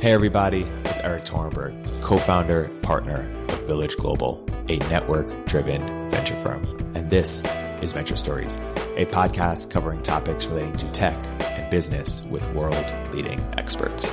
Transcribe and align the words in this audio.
Hey, 0.00 0.12
everybody, 0.12 0.62
it's 0.86 1.00
Erik 1.00 1.24
Torenberg, 1.24 2.00
co 2.00 2.16
founder, 2.16 2.70
partner 2.80 3.30
of 3.50 3.66
Village 3.66 3.98
Global, 3.98 4.42
a 4.70 4.78
network 4.88 5.44
driven 5.44 6.08
venture 6.08 6.36
firm. 6.36 6.64
And 6.94 7.10
this 7.10 7.42
is 7.82 7.92
Venture 7.92 8.16
Stories, 8.16 8.56
a 8.96 9.04
podcast 9.04 9.70
covering 9.70 10.00
topics 10.00 10.46
relating 10.46 10.72
to 10.78 10.90
tech 10.92 11.18
and 11.42 11.70
business 11.70 12.22
with 12.22 12.48
world 12.54 12.94
leading 13.12 13.40
experts. 13.58 14.06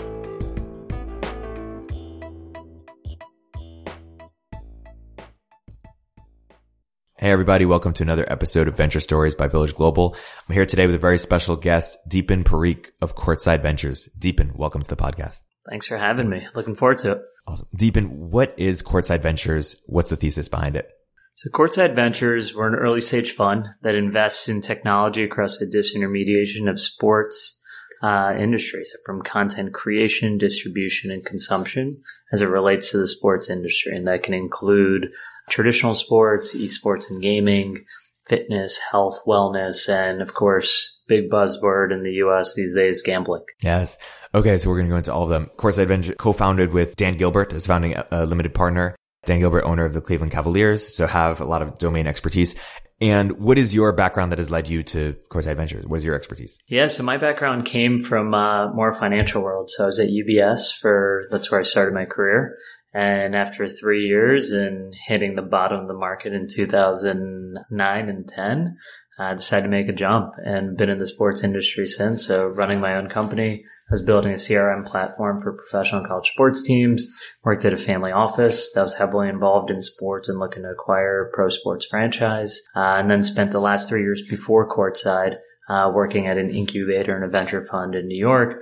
Hey 7.18 7.32
everybody, 7.32 7.66
welcome 7.66 7.94
to 7.94 8.04
another 8.04 8.30
episode 8.30 8.68
of 8.68 8.76
Venture 8.76 9.00
Stories 9.00 9.36
by 9.36 9.48
Village 9.48 9.74
Global. 9.74 10.18
I'm 10.50 10.54
here 10.54 10.66
today 10.66 10.86
with 10.86 10.96
a 10.96 11.00
very 11.00 11.18
special 11.18 11.56
guest, 11.56 11.98
Deepen 12.10 12.44
Parikh 12.44 12.88
of 13.02 13.16
Courtside 13.16 13.62
Ventures. 13.62 14.10
Deepen, 14.20 14.52
welcome 14.58 14.82
to 14.82 14.90
the 14.90 15.02
podcast. 15.02 15.44
Thanks 15.70 15.88
for 15.88 15.98
having 15.98 16.30
me. 16.30 16.48
Looking 16.56 16.76
forward 16.76 17.00
to 17.00 17.12
it. 17.14 17.22
Awesome. 17.48 17.68
Deepen, 17.76 18.32
what 18.32 18.54
is 18.58 18.84
Courtside 18.84 19.22
Ventures? 19.22 19.82
What's 19.88 20.10
the 20.10 20.16
thesis 20.16 20.50
behind 20.50 20.76
it? 20.76 20.90
So 21.36 21.50
Courtside 21.50 21.96
Ventures, 21.96 22.56
we're 22.56 22.68
an 22.68 22.76
early 22.76 23.02
stage 23.02 23.32
fund 23.32 23.68
that 23.84 23.96
invests 23.96 24.50
in 24.50 24.62
technology 24.62 25.24
across 25.24 25.60
the 25.60 25.66
disintermediation 25.66 26.70
of 26.70 26.80
sports 26.80 27.62
uh, 28.02 28.34
industries, 28.38 28.96
from 29.06 29.22
content 29.22 29.74
creation, 29.74 30.38
distribution, 30.38 31.12
and 31.12 31.26
consumption 31.26 32.02
as 32.32 32.42
it 32.42 32.48
relates 32.48 32.92
to 32.92 32.98
the 32.98 33.08
sports 33.08 33.50
industry. 33.50 33.96
And 33.96 34.08
that 34.08 34.24
can 34.24 34.34
include 34.34 35.12
traditional 35.50 35.96
sports, 35.96 36.56
esports 36.56 37.10
and 37.10 37.22
gaming, 37.22 37.86
fitness, 38.28 38.80
health, 38.92 39.22
wellness, 39.26 39.90
and 39.90 40.22
of 40.22 40.34
course, 40.34 40.97
big 41.08 41.30
buzzword 41.30 41.92
in 41.92 42.04
the 42.04 42.14
US 42.26 42.56
these 42.56 42.76
days, 42.76 43.02
gambling. 43.02 43.44
Yes. 43.62 43.98
Okay. 44.34 44.58
So 44.58 44.70
we're 44.70 44.78
going 44.78 44.88
to 44.88 44.94
go 44.94 44.98
into 44.98 45.14
all 45.14 45.24
of 45.24 45.30
them. 45.30 45.50
Courtside 45.58 45.88
Venture 45.88 46.16
co-founded 46.16 46.72
with 46.72 46.96
Dan 46.96 47.18
Gilbert 47.18 47.54
as 47.54 47.66
founding 47.66 47.96
a 48.12 48.26
limited 48.26 48.54
partner. 48.54 48.96
Dan 49.26 49.40
Gilbert, 49.40 49.64
owner 49.64 49.84
of 49.84 49.94
the 49.94 50.02
Cleveland 50.02 50.32
Cavaliers. 50.32 50.96
So 50.96 51.06
have 51.06 51.42
a 51.42 51.46
lot 51.46 51.62
of 51.62 51.78
domain 51.78 52.08
expertise. 52.08 52.56
And 53.00 53.34
what 53.34 53.58
is 53.60 53.76
your 53.76 53.92
background 53.92 54.32
that 54.32 54.40
has 54.40 54.50
led 54.50 54.68
you 54.68 54.82
to 54.84 55.16
Courtside 55.30 55.58
Ventures? 55.58 55.86
What 55.86 55.98
is 55.98 56.06
your 56.06 56.16
expertise? 56.16 56.58
Yeah, 56.68 56.88
so 56.88 57.04
my 57.04 57.18
background 57.18 57.66
came 57.66 58.04
from 58.04 58.34
uh, 58.34 58.74
more 58.74 58.94
financial 58.94 59.44
world. 59.44 59.70
So 59.70 59.84
I 59.84 59.88
was 59.88 60.00
at 60.00 60.10
UBS 60.10 60.76
for 60.80 61.26
that's 61.30 61.52
where 61.52 61.60
I 61.60 61.64
started 61.64 61.94
my 61.94 62.06
career. 62.06 62.58
And 62.94 63.36
after 63.36 63.68
three 63.68 64.08
years 64.08 64.52
and 64.52 64.96
hitting 65.06 65.36
the 65.36 65.44
bottom 65.44 65.82
of 65.82 65.88
the 65.88 65.94
market 65.94 66.34
in 66.34 66.48
2009 66.48 68.10
and 68.10 68.28
10, 68.28 68.78
I 69.20 69.34
decided 69.34 69.64
to 69.64 69.70
make 69.70 69.90
a 69.90 69.94
jump 69.94 70.36
and 70.38 70.78
been 70.78 70.90
in 70.90 71.00
the 71.00 71.08
sports 71.08 71.44
industry 71.44 71.88
since. 71.88 72.28
So 72.28 72.48
running 72.48 72.80
my 72.80 72.96
own 72.96 73.10
company, 73.10 73.64
I 73.90 73.94
was 73.94 74.04
building 74.04 74.32
a 74.32 74.36
CRM 74.36 74.86
platform 74.86 75.42
for 75.42 75.58
professional 75.58 76.06
college 76.06 76.30
sports 76.30 76.62
teams, 76.62 77.08
worked 77.44 77.66
at 77.66 77.74
a 77.74 77.78
family 77.78 78.12
office 78.12 78.72
that 78.74 78.84
was 78.84 78.94
heavily 78.96 79.28
involved 79.28 79.72
in 79.72 79.82
sports 79.82 80.30
and 80.30 80.40
looking 80.40 80.64
to 80.64 80.70
acquire 80.70 81.24
a 81.24 81.36
pro 81.36 81.50
sports 81.50 81.88
franchise. 81.90 82.62
Uh, 82.76 82.98
and 82.98 83.10
then 83.10 83.24
spent 83.24 83.52
the 83.52 83.60
last 83.60 83.90
three 83.90 84.02
years 84.02 84.22
before 84.30 84.70
courtside, 84.70 85.38
uh, 85.68 85.92
working 85.94 86.28
at 86.28 86.38
an 86.38 86.52
incubator 86.52 87.16
and 87.16 87.26
a 87.26 87.28
venture 87.28 87.66
fund 87.66 87.96
in 87.96 88.08
New 88.08 88.20
York. 88.20 88.62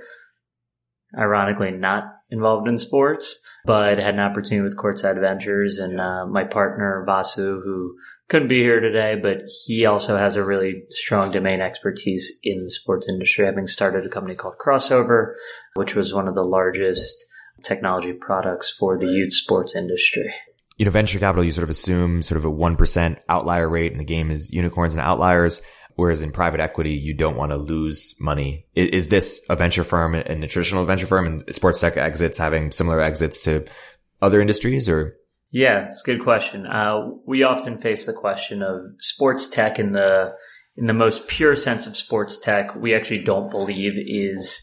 Ironically, 1.18 1.70
not 1.70 2.04
involved 2.30 2.66
in 2.66 2.78
sports, 2.78 3.38
but 3.64 3.98
had 3.98 4.14
an 4.14 4.20
opportunity 4.20 4.60
with 4.60 4.76
Courtside 4.76 5.20
Ventures 5.20 5.78
and 5.78 6.00
uh, 6.00 6.26
my 6.26 6.44
partner 6.44 7.04
Vasu, 7.06 7.62
who 7.62 7.94
couldn't 8.28 8.48
be 8.48 8.60
here 8.60 8.80
today, 8.80 9.14
but 9.14 9.42
he 9.64 9.86
also 9.86 10.16
has 10.16 10.36
a 10.36 10.44
really 10.44 10.82
strong 10.90 11.30
domain 11.30 11.60
expertise 11.60 12.40
in 12.42 12.58
the 12.58 12.70
sports 12.70 13.08
industry, 13.08 13.44
having 13.44 13.66
started 13.66 14.04
a 14.04 14.08
company 14.08 14.34
called 14.34 14.58
Crossover, 14.58 15.34
which 15.74 15.94
was 15.94 16.12
one 16.12 16.26
of 16.26 16.34
the 16.34 16.42
largest 16.42 17.24
technology 17.62 18.12
products 18.12 18.70
for 18.70 18.98
the 18.98 19.06
youth 19.06 19.32
sports 19.32 19.76
industry. 19.76 20.34
You 20.76 20.84
know, 20.84 20.90
venture 20.90 21.18
capital, 21.18 21.44
you 21.44 21.52
sort 21.52 21.64
of 21.64 21.70
assume 21.70 22.20
sort 22.22 22.36
of 22.36 22.44
a 22.44 22.50
1% 22.50 23.18
outlier 23.28 23.68
rate 23.68 23.92
and 23.92 24.00
the 24.00 24.04
game 24.04 24.30
is 24.30 24.52
unicorns 24.52 24.94
and 24.94 25.00
outliers. 25.00 25.62
Whereas 25.94 26.20
in 26.20 26.30
private 26.30 26.60
equity, 26.60 26.90
you 26.90 27.14
don't 27.14 27.36
want 27.36 27.52
to 27.52 27.56
lose 27.56 28.16
money. 28.20 28.66
Is, 28.74 28.90
is 28.90 29.08
this 29.08 29.46
a 29.48 29.56
venture 29.56 29.84
firm 29.84 30.14
a 30.14 30.46
traditional 30.46 30.84
venture 30.84 31.06
firm 31.06 31.26
and 31.26 31.54
sports 31.54 31.80
tech 31.80 31.96
exits 31.96 32.36
having 32.36 32.70
similar 32.70 33.00
exits 33.00 33.40
to 33.40 33.64
other 34.20 34.42
industries 34.42 34.90
or? 34.90 35.16
Yeah, 35.50 35.86
it's 35.86 36.02
a 36.02 36.06
good 36.06 36.22
question. 36.22 36.66
Uh, 36.66 37.10
we 37.26 37.42
often 37.42 37.78
face 37.78 38.04
the 38.04 38.12
question 38.12 38.62
of 38.62 38.80
sports 39.00 39.48
tech 39.48 39.78
in 39.78 39.92
the, 39.92 40.34
in 40.76 40.86
the 40.86 40.92
most 40.92 41.28
pure 41.28 41.56
sense 41.56 41.86
of 41.86 41.96
sports 41.96 42.38
tech, 42.38 42.74
we 42.74 42.94
actually 42.94 43.22
don't 43.22 43.50
believe 43.50 43.94
is 43.96 44.60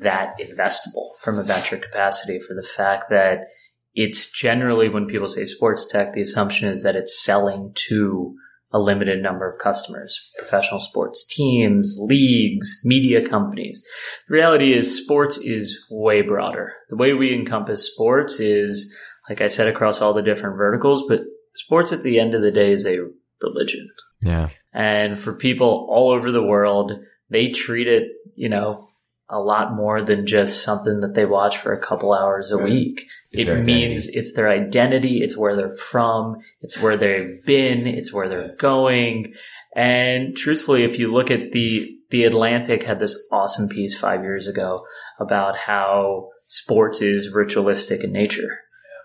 that 0.00 0.34
investable 0.40 1.08
from 1.20 1.38
a 1.38 1.42
venture 1.42 1.76
capacity 1.76 2.38
for 2.38 2.54
the 2.54 2.66
fact 2.76 3.10
that 3.10 3.48
it's 3.94 4.30
generally 4.30 4.88
when 4.88 5.06
people 5.06 5.28
say 5.28 5.44
sports 5.44 5.86
tech, 5.86 6.12
the 6.12 6.22
assumption 6.22 6.68
is 6.68 6.82
that 6.82 6.96
it's 6.96 7.22
selling 7.22 7.72
to 7.74 8.34
a 8.72 8.78
limited 8.78 9.22
number 9.22 9.46
of 9.46 9.60
customers, 9.60 10.30
professional 10.38 10.80
sports 10.80 11.26
teams, 11.26 11.96
leagues, 12.00 12.80
media 12.84 13.28
companies. 13.28 13.82
The 14.28 14.34
reality 14.34 14.72
is 14.72 14.96
sports 15.04 15.36
is 15.36 15.78
way 15.90 16.22
broader. 16.22 16.72
The 16.88 16.96
way 16.96 17.12
we 17.12 17.34
encompass 17.34 17.92
sports 17.92 18.40
is, 18.40 18.96
like 19.28 19.40
I 19.40 19.48
said, 19.48 19.68
across 19.68 20.00
all 20.00 20.14
the 20.14 20.22
different 20.22 20.56
verticals, 20.56 21.04
but 21.08 21.22
sports 21.54 21.92
at 21.92 22.02
the 22.02 22.18
end 22.18 22.34
of 22.34 22.42
the 22.42 22.50
day 22.50 22.72
is 22.72 22.86
a 22.86 22.98
religion. 23.40 23.88
Yeah. 24.20 24.48
And 24.72 25.18
for 25.18 25.34
people 25.34 25.86
all 25.90 26.10
over 26.10 26.30
the 26.30 26.42
world, 26.42 26.92
they 27.30 27.50
treat 27.50 27.88
it, 27.88 28.08
you 28.34 28.48
know, 28.48 28.88
a 29.28 29.40
lot 29.40 29.74
more 29.74 30.02
than 30.02 30.26
just 30.26 30.62
something 30.62 31.00
that 31.00 31.14
they 31.14 31.24
watch 31.24 31.56
for 31.56 31.72
a 31.72 31.80
couple 31.80 32.12
hours 32.12 32.50
a 32.50 32.56
right. 32.56 32.64
week. 32.64 33.06
It's 33.30 33.48
it 33.48 33.64
means 33.64 34.02
identity. 34.02 34.18
it's 34.18 34.32
their 34.34 34.48
identity. 34.50 35.20
It's 35.22 35.36
where 35.36 35.56
they're 35.56 35.74
from. 35.74 36.34
It's 36.60 36.80
where 36.80 36.98
they've 36.98 37.42
been. 37.46 37.86
It's 37.86 38.12
where 38.12 38.28
they're 38.28 38.54
going. 38.56 39.32
And 39.74 40.36
truthfully, 40.36 40.84
if 40.84 40.98
you 40.98 41.10
look 41.10 41.30
at 41.30 41.52
the, 41.52 41.96
the 42.10 42.24
Atlantic 42.24 42.82
had 42.82 43.00
this 43.00 43.18
awesome 43.32 43.70
piece 43.70 43.98
five 43.98 44.22
years 44.22 44.46
ago 44.46 44.84
about 45.18 45.56
how 45.56 46.28
sports 46.44 47.00
is 47.00 47.34
ritualistic 47.34 48.04
in 48.04 48.12
nature. 48.12 48.58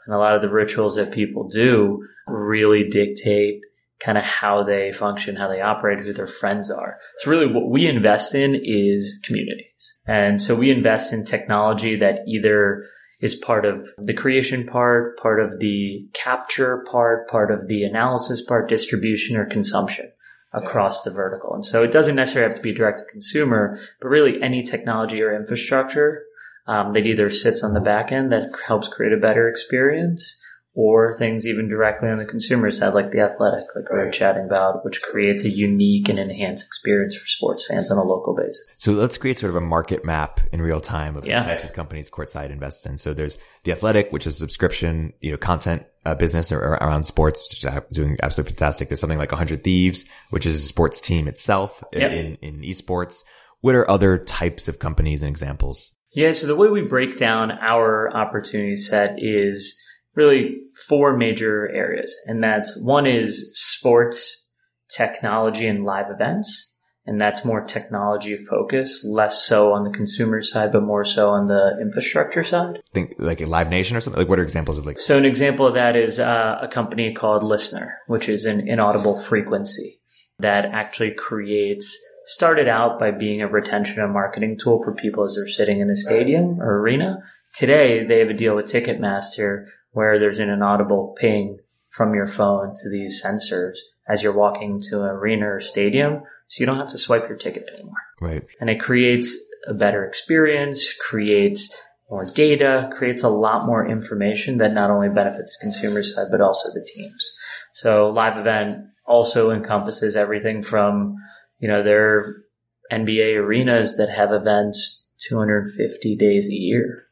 And 0.07 0.16
a 0.16 0.19
lot 0.19 0.35
of 0.35 0.41
the 0.41 0.50
rituals 0.50 0.95
that 0.95 1.12
people 1.12 1.47
do 1.47 2.01
really 2.28 2.90
dictate 2.90 3.59
kind 4.00 4.18
of 4.18 4.23
how 4.23 4.63
they 4.63 4.94
function, 4.94 5.35
how 5.35 5.47
they 5.47 5.62
operate, 5.62 6.00
who 6.00 6.13
their 6.13 6.28
friends 6.28 6.72
are. 6.72 6.97
So 7.19 7.31
really 7.31 7.51
what 7.51 7.69
we 7.69 7.88
invest 7.88 8.34
in 8.34 8.59
is 8.63 9.19
communities. 9.23 9.95
And 10.06 10.41
so 10.41 10.56
we 10.56 10.72
invest 10.72 11.13
in 11.13 11.25
technology 11.25 11.95
that 11.97 12.19
either 12.28 12.85
is 13.19 13.35
part 13.35 13.66
of 13.66 13.88
the 13.97 14.13
creation 14.13 14.66
part, 14.66 15.18
part 15.18 15.40
of 15.40 15.59
the 15.59 16.07
capture 16.13 16.85
part, 16.89 17.28
part 17.28 17.51
of 17.51 17.68
the 17.68 17.84
analysis 17.84 18.44
part, 18.44 18.69
distribution 18.69 19.35
or 19.35 19.45
consumption 19.45 20.12
across 20.53 21.01
the 21.01 21.12
vertical. 21.12 21.53
And 21.53 21.66
so 21.66 21.84
it 21.84 21.91
doesn't 21.91 22.16
necessarily 22.16 22.50
have 22.50 22.57
to 22.57 22.63
be 22.63 22.74
direct 22.74 23.00
to 23.00 23.06
consumer, 23.12 23.79
but 24.00 24.09
really 24.09 24.41
any 24.41 24.63
technology 24.63 25.22
or 25.22 25.34
infrastructure 25.34 26.24
um, 26.67 26.94
that 26.94 27.05
either 27.05 27.29
sits 27.29 27.63
on 27.63 27.73
the 27.73 27.79
back 27.79 28.11
end 28.11 28.31
that 28.31 28.51
helps 28.67 28.88
create 28.88 29.13
a 29.13 29.17
better 29.17 29.47
experience 29.47 30.38
or 30.78 31.17
things 31.17 31.47
even 31.47 31.67
directly 31.67 32.07
on 32.07 32.19
the 32.19 32.25
consumer 32.25 32.69
side, 32.69 32.94
like 32.94 33.09
the 33.09 33.19
athletic, 33.19 33.66
like 33.75 33.89
we 33.89 33.97
were 33.97 34.11
chatting 34.11 34.45
about, 34.45 34.85
which 34.85 35.01
creates 35.01 35.44
a 35.44 35.50
unique 35.50 36.07
and 36.07 36.19
enhanced 36.19 36.63
experience 36.63 37.16
for 37.16 37.25
sports 37.25 37.66
fans 37.66 37.89
on 37.89 37.97
a 37.97 38.03
local 38.03 38.35
basis. 38.35 38.63
So 38.77 38.91
let's 38.91 39.17
create 39.17 39.39
sort 39.39 39.50
of 39.50 39.56
a 39.56 39.61
market 39.61 40.06
map 40.06 40.39
in 40.51 40.61
real 40.61 40.79
time 40.79 41.17
of 41.17 41.25
yeah. 41.25 41.41
the 41.41 41.47
types 41.47 41.63
of 41.66 41.73
companies 41.73 42.11
Courtside 42.11 42.51
invests 42.51 42.85
in. 42.85 43.00
So 43.00 43.16
there's 43.16 43.39
the 43.63 43.72
athletic, 43.72 44.11
which 44.11 44.27
is 44.27 44.35
a 44.35 44.38
subscription, 44.38 45.13
you 45.19 45.31
know, 45.31 45.38
content 45.38 45.83
uh, 46.06 46.13
business 46.13 46.51
or, 46.51 46.59
or 46.59 46.73
around 46.73 47.06
sports, 47.06 47.41
which 47.51 47.66
is 47.66 47.81
doing 47.91 48.16
absolutely 48.22 48.51
fantastic. 48.51 48.89
There's 48.89 49.00
something 49.00 49.17
like 49.17 49.31
100 49.31 49.63
Thieves, 49.63 50.06
which 50.29 50.45
is 50.45 50.63
a 50.63 50.67
sports 50.67 51.01
team 51.01 51.27
itself 51.27 51.83
yep. 51.91 52.11
in, 52.11 52.35
in 52.35 52.61
esports. 52.61 53.23
What 53.61 53.73
are 53.73 53.89
other 53.89 54.19
types 54.19 54.67
of 54.67 54.77
companies 54.77 55.23
and 55.23 55.29
examples? 55.29 55.96
Yeah. 56.17 56.31
So 56.31 56.47
the 56.47 56.55
way 56.55 56.67
we 56.67 56.81
break 56.81 57.19
down 57.19 57.51
our 57.51 58.11
opportunity 58.11 58.75
set 58.75 59.18
is 59.19 59.80
really 60.15 60.57
four 60.88 61.15
major 61.15 61.69
areas. 61.69 62.12
And 62.25 62.44
that's 62.44 62.75
one 62.81 63.06
is 63.06 63.51
sports, 63.53 64.50
technology, 64.89 65.68
and 65.68 65.86
live 65.86 66.07
events. 66.09 66.74
And 67.06 67.21
that's 67.21 67.45
more 67.45 67.63
technology 67.63 68.36
focused, 68.36 69.06
less 69.06 69.45
so 69.45 69.74
on 69.74 69.83
the 69.83 69.91
consumer 69.91 70.41
side, 70.41 70.71
but 70.71 70.81
more 70.81 71.06
so 71.06 71.30
on 71.30 71.45
the 71.45 71.77
infrastructure 71.80 72.44
side. 72.44 72.81
Think 72.91 73.13
like 73.19 73.39
a 73.39 73.45
Live 73.45 73.69
Nation 73.69 73.95
or 73.95 74.01
something. 74.01 74.19
Like, 74.19 74.27
what 74.27 74.39
are 74.39 74.44
examples 74.44 74.80
of 74.80 74.88
like? 74.88 75.00
So, 75.00 75.19
an 75.19 75.24
example 75.24 75.68
of 75.68 75.75
that 75.75 75.95
is 75.95 76.19
uh, 76.19 76.57
a 76.59 76.68
company 76.68 77.13
called 77.13 77.44
LISNR, 77.44 77.91
which 78.07 78.27
is 78.27 78.44
an 78.44 78.68
inaudible 78.68 79.21
frequency 79.21 80.00
that 80.39 80.65
actually 80.65 81.12
creates. 81.12 81.95
Started 82.29 82.68
out 82.68 83.00
by 83.00 83.12
being 83.12 83.41
a 83.41 83.47
retention 83.47 84.01
and 84.03 84.12
marketing 84.12 84.59
tool 84.62 84.83
for 84.83 84.94
people 84.94 85.24
as 85.24 85.35
they're 85.35 85.47
sitting 85.47 85.79
in 85.79 85.89
a 85.89 85.95
stadium 85.95 86.62
or 86.62 86.81
arena. 86.81 87.24
Today, 87.56 88.06
they 88.06 88.19
have 88.19 88.27
a 88.27 88.33
deal 88.33 88.53
with 88.53 88.65
Ticketmaster 88.65 89.65
where 89.91 90.19
there's 90.19 90.39
an 90.39 90.50
inaudible 90.50 91.15
ping 91.18 91.59
from 91.89 92.13
your 92.13 92.27
phone 92.27 92.74
to 92.83 92.89
these 92.89 93.24
sensors 93.25 93.77
as 94.09 94.21
you're 94.21 94.35
walking 94.35 94.81
to 94.89 95.03
an 95.03 95.09
arena 95.09 95.53
or 95.53 95.62
stadium. 95.62 96.21
So 96.50 96.62
you 96.62 96.65
don't 96.65 96.79
have 96.79 96.91
to 96.91 96.97
swipe 96.97 97.29
your 97.29 97.38
ticket 97.38 97.63
anymore. 97.74 97.95
Right. 98.19 98.45
And 98.59 98.69
it 98.69 98.81
creates 98.81 99.33
a 99.65 99.74
better 99.74 100.06
experience, 100.06 100.94
creates 100.94 101.81
more 102.09 102.25
data, 102.25 102.89
creates 102.91 103.24
a 103.24 103.29
lot 103.29 103.65
more 103.65 103.88
information 103.88 104.57
that 104.57 104.74
not 104.74 104.91
only 104.91 105.07
benefits 105.07 105.57
the 105.57 105.63
consumer 105.63 106.03
side, 106.03 106.27
but 106.29 106.41
also 106.41 106.69
the 106.74 106.85
teams. 106.94 107.33
So 107.71 108.09
live 108.09 108.38
event 108.38 108.85
also 109.06 109.51
encompasses 109.51 110.18
everything 110.18 110.62
from, 110.62 111.15
you 111.59 111.68
know, 111.68 111.83
their 111.83 112.44
NBA 112.92 113.42
arenas 113.42 113.98
that 113.98 114.09
have 114.09 114.31
events 114.31 115.12
250 115.27 116.15
days 116.15 116.50
a 116.50 116.56
year, 116.56 117.06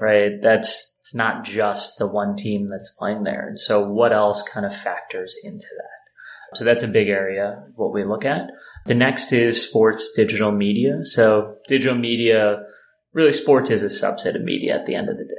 right? 0.00 0.32
That's 0.42 0.96
it's 1.06 1.14
not 1.14 1.44
just 1.44 1.98
the 1.98 2.06
one 2.08 2.34
team 2.34 2.66
that's 2.66 2.90
playing 2.90 3.22
there. 3.22 3.46
And 3.48 3.60
so 3.60 3.80
what 3.80 4.12
else 4.12 4.42
kind 4.42 4.66
of 4.66 4.76
factors 4.76 5.36
into 5.44 5.68
that? 5.76 6.56
So 6.58 6.64
that's 6.64 6.82
a 6.82 6.88
big 6.88 7.08
area 7.08 7.64
of 7.64 7.74
what 7.76 7.92
we 7.92 8.02
look 8.02 8.24
at. 8.24 8.50
The 8.86 8.94
next 8.96 9.32
is 9.32 9.62
sports 9.62 10.10
digital 10.16 10.50
media. 10.50 11.04
So 11.04 11.58
digital 11.68 11.94
media, 11.96 12.64
really 13.12 13.32
sports 13.32 13.70
is 13.70 13.84
a 13.84 13.86
subset 13.86 14.34
of 14.34 14.42
media 14.42 14.74
at 14.74 14.86
the 14.86 14.96
end 14.96 15.08
of 15.08 15.16
the 15.16 15.24
day. 15.24 15.32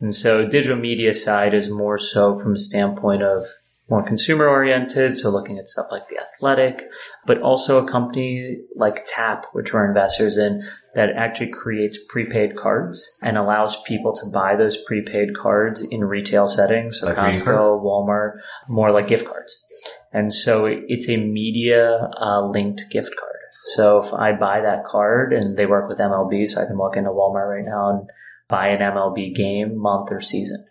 And 0.00 0.14
so 0.14 0.46
digital 0.46 0.76
media 0.76 1.14
side 1.14 1.54
is 1.54 1.70
more 1.70 1.98
so 1.98 2.38
from 2.38 2.54
a 2.54 2.58
standpoint 2.58 3.22
of 3.22 3.46
more 3.88 4.02
consumer 4.02 4.46
oriented. 4.46 5.18
So 5.18 5.30
looking 5.30 5.58
at 5.58 5.68
stuff 5.68 5.86
like 5.90 6.08
the 6.08 6.18
athletic, 6.18 6.90
but 7.26 7.40
also 7.40 7.82
a 7.82 7.88
company 7.88 8.58
like 8.76 9.06
Tap, 9.06 9.46
which 9.52 9.72
we're 9.72 9.86
investors 9.86 10.36
in 10.36 10.62
that 10.94 11.10
actually 11.16 11.50
creates 11.50 11.98
prepaid 12.08 12.56
cards 12.56 13.08
and 13.22 13.38
allows 13.38 13.80
people 13.82 14.12
to 14.16 14.26
buy 14.26 14.56
those 14.56 14.76
prepaid 14.76 15.36
cards 15.36 15.82
in 15.82 16.04
retail 16.04 16.46
settings. 16.46 17.00
So 17.00 17.06
like 17.06 17.16
Costco, 17.16 17.82
Walmart, 17.82 18.38
more 18.68 18.90
like 18.90 19.08
gift 19.08 19.26
cards. 19.26 19.64
And 20.12 20.32
so 20.34 20.66
it's 20.66 21.08
a 21.08 21.16
media 21.16 22.10
uh, 22.20 22.46
linked 22.46 22.84
gift 22.90 23.14
card. 23.18 23.32
So 23.74 23.98
if 23.98 24.14
I 24.14 24.32
buy 24.32 24.62
that 24.62 24.84
card 24.84 25.32
and 25.32 25.56
they 25.56 25.66
work 25.66 25.88
with 25.88 25.98
MLB, 25.98 26.48
so 26.48 26.62
I 26.62 26.66
can 26.66 26.78
walk 26.78 26.96
into 26.96 27.10
Walmart 27.10 27.56
right 27.56 27.64
now 27.64 27.90
and 27.90 28.10
buy 28.48 28.68
an 28.68 28.80
MLB 28.80 29.34
game, 29.34 29.76
month, 29.76 30.10
or 30.10 30.22
season. 30.22 30.66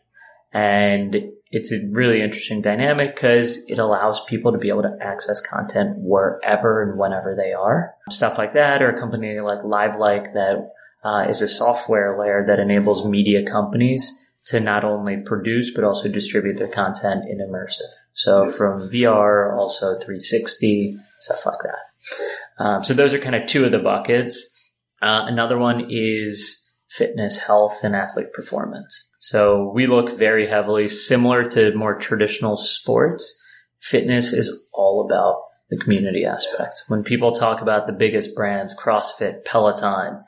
And 0.51 1.15
it's 1.51 1.71
a 1.71 1.79
really 1.91 2.21
interesting 2.21 2.61
dynamic 2.61 3.15
because 3.15 3.63
it 3.67 3.79
allows 3.79 4.23
people 4.25 4.51
to 4.51 4.57
be 4.57 4.69
able 4.69 4.81
to 4.81 4.97
access 5.01 5.39
content 5.41 5.95
wherever 5.97 6.83
and 6.83 6.99
whenever 6.99 7.35
they 7.35 7.53
are. 7.53 7.95
Stuff 8.09 8.37
like 8.37 8.53
that, 8.53 8.81
or 8.81 8.89
a 8.89 8.99
company 8.99 9.39
like 9.39 9.59
LiveLike 9.59 10.33
that 10.33 10.71
uh, 11.03 11.29
is 11.29 11.41
a 11.41 11.47
software 11.47 12.19
layer 12.19 12.45
that 12.45 12.59
enables 12.59 13.05
media 13.05 13.49
companies 13.49 14.21
to 14.45 14.59
not 14.59 14.83
only 14.83 15.17
produce 15.25 15.71
but 15.73 15.83
also 15.83 16.09
distribute 16.09 16.57
their 16.57 16.71
content 16.71 17.23
in 17.29 17.39
immersive. 17.39 17.91
So 18.13 18.49
from 18.49 18.79
VR, 18.79 19.55
also 19.55 19.97
360, 19.99 20.97
stuff 21.19 21.45
like 21.45 21.59
that. 21.63 22.63
Um, 22.63 22.83
so 22.83 22.93
those 22.93 23.13
are 23.13 23.19
kind 23.19 23.35
of 23.35 23.45
two 23.45 23.63
of 23.65 23.71
the 23.71 23.79
buckets. 23.79 24.55
Uh, 25.01 25.25
another 25.27 25.57
one 25.57 25.87
is 25.89 26.66
fitness, 26.89 27.39
health, 27.39 27.83
and 27.83 27.95
athlete 27.95 28.33
performance. 28.33 29.13
So 29.19 29.71
we 29.73 29.87
look 29.87 30.15
very 30.17 30.47
heavily 30.47 30.87
similar 30.87 31.43
to 31.49 31.75
more 31.75 31.97
traditional 31.97 32.57
sports. 32.57 33.37
Fitness 33.81 34.33
is 34.33 34.67
all 34.73 35.05
about 35.05 35.41
the 35.69 35.77
community 35.77 36.25
aspect. 36.25 36.83
When 36.87 37.03
people 37.03 37.33
talk 37.33 37.61
about 37.61 37.87
the 37.87 37.93
biggest 37.93 38.35
brands, 38.35 38.73
CrossFit, 38.73 39.43
Peloton, 39.43 40.23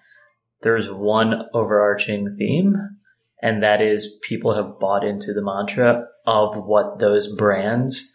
there's 0.61 0.91
one 0.91 1.43
overarching 1.53 2.35
theme, 2.37 2.75
and 3.41 3.63
that 3.63 3.81
is 3.81 4.17
people 4.27 4.55
have 4.55 4.79
bought 4.79 5.05
into 5.05 5.33
the 5.33 5.43
mantra 5.43 6.05
of 6.27 6.57
what 6.65 6.99
those 6.99 7.33
brands 7.33 8.13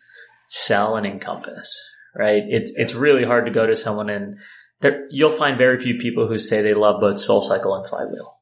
sell 0.49 0.97
and 0.97 1.07
encompass, 1.07 1.81
right? 2.15 2.43
It's, 2.47 2.73
it's 2.77 2.93
really 2.93 3.25
hard 3.25 3.47
to 3.47 3.51
go 3.51 3.67
to 3.67 3.75
someone 3.75 4.11
and 4.11 4.37
there, 4.81 5.07
you'll 5.11 5.31
find 5.31 5.57
very 5.57 5.81
few 5.81 5.97
people 5.97 6.29
who 6.29 6.39
say 6.39 6.61
they 6.61 6.75
love 6.75 7.01
both 7.01 7.17
SoulCycle 7.17 7.75
and 7.79 7.87
Flywheel 7.87 8.34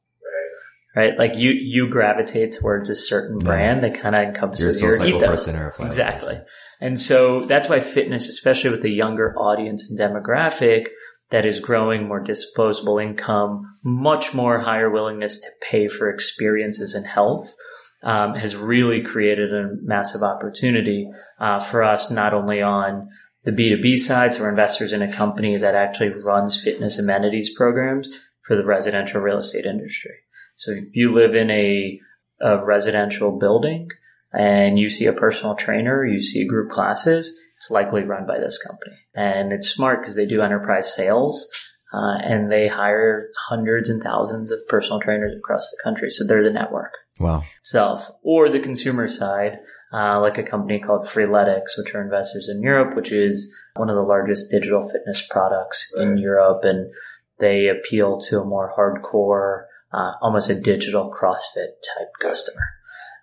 right? 0.95 1.17
Like 1.17 1.37
you 1.37 1.51
you 1.51 1.89
gravitate 1.89 2.53
towards 2.53 2.89
a 2.89 2.95
certain 2.95 3.39
brand 3.39 3.83
that 3.83 3.99
kind 3.99 4.15
of 4.15 4.23
encompasses 4.23 4.81
You're 4.81 4.95
your 5.05 5.21
ethos. 5.21 5.47
exactly. 5.79 6.39
And 6.79 6.99
so 6.99 7.45
that's 7.45 7.69
why 7.69 7.79
fitness, 7.79 8.27
especially 8.27 8.71
with 8.71 8.81
the 8.81 8.91
younger 8.91 9.37
audience 9.37 9.89
and 9.89 9.97
demographic 9.97 10.87
that 11.31 11.45
is 11.45 11.59
growing 11.59 12.07
more 12.07 12.19
disposable 12.19 12.99
income, 12.99 13.63
much 13.83 14.33
more 14.33 14.59
higher 14.59 14.89
willingness 14.89 15.39
to 15.39 15.47
pay 15.69 15.87
for 15.87 16.09
experiences 16.09 16.93
in 16.93 17.05
health, 17.05 17.55
um, 18.03 18.35
has 18.35 18.55
really 18.55 19.01
created 19.01 19.53
a 19.53 19.69
massive 19.81 20.21
opportunity 20.21 21.09
uh, 21.39 21.59
for 21.59 21.83
us, 21.83 22.11
not 22.11 22.33
only 22.33 22.61
on 22.61 23.07
the 23.45 23.51
B2B 23.51 23.97
side, 23.97 24.33
so 24.33 24.41
we're 24.41 24.49
investors 24.49 24.93
in 24.93 25.01
a 25.01 25.11
company 25.11 25.57
that 25.57 25.75
actually 25.75 26.13
runs 26.23 26.61
fitness 26.61 26.99
amenities 26.99 27.53
programs 27.55 28.09
for 28.41 28.55
the 28.55 28.65
residential 28.65 29.21
real 29.21 29.39
estate 29.39 29.65
industry. 29.65 30.22
So 30.55 30.71
if 30.71 30.95
you 30.95 31.13
live 31.13 31.35
in 31.35 31.49
a, 31.49 31.99
a 32.41 32.63
residential 32.63 33.37
building 33.37 33.89
and 34.31 34.79
you 34.79 34.89
see 34.89 35.05
a 35.05 35.13
personal 35.13 35.55
trainer, 35.55 36.05
you 36.05 36.21
see 36.21 36.47
group 36.47 36.69
classes, 36.69 37.39
it's 37.57 37.71
likely 37.71 38.03
run 38.03 38.25
by 38.25 38.39
this 38.39 38.59
company. 38.61 38.97
And 39.15 39.53
it's 39.53 39.69
smart 39.69 40.01
because 40.01 40.15
they 40.15 40.25
do 40.25 40.41
enterprise 40.41 40.93
sales 40.93 41.49
uh, 41.93 42.17
and 42.23 42.51
they 42.51 42.67
hire 42.67 43.29
hundreds 43.47 43.89
and 43.89 44.01
thousands 44.01 44.51
of 44.51 44.67
personal 44.67 44.99
trainers 44.99 45.33
across 45.37 45.69
the 45.69 45.77
country. 45.83 46.09
So 46.09 46.25
they're 46.25 46.43
the 46.43 46.49
network. 46.49 46.93
Wow. 47.19 47.43
Self. 47.63 48.09
Or 48.23 48.49
the 48.49 48.59
consumer 48.59 49.07
side, 49.07 49.59
uh, 49.93 50.19
like 50.19 50.37
a 50.37 50.43
company 50.43 50.79
called 50.79 51.05
Freeletics, 51.05 51.77
which 51.77 51.93
are 51.93 52.01
investors 52.01 52.49
in 52.49 52.63
Europe, 52.63 52.95
which 52.95 53.11
is 53.11 53.53
one 53.75 53.89
of 53.89 53.95
the 53.95 54.01
largest 54.01 54.49
digital 54.49 54.89
fitness 54.89 55.25
products 55.29 55.93
right. 55.95 56.07
in 56.07 56.17
Europe. 56.17 56.63
And 56.63 56.91
they 57.39 57.67
appeal 57.67 58.19
to 58.21 58.41
a 58.41 58.45
more 58.45 58.73
hardcore 58.75 59.65
uh, 59.93 60.13
almost 60.21 60.49
a 60.49 60.59
digital 60.59 61.11
CrossFit 61.11 61.73
type 61.97 62.09
customer. 62.19 62.63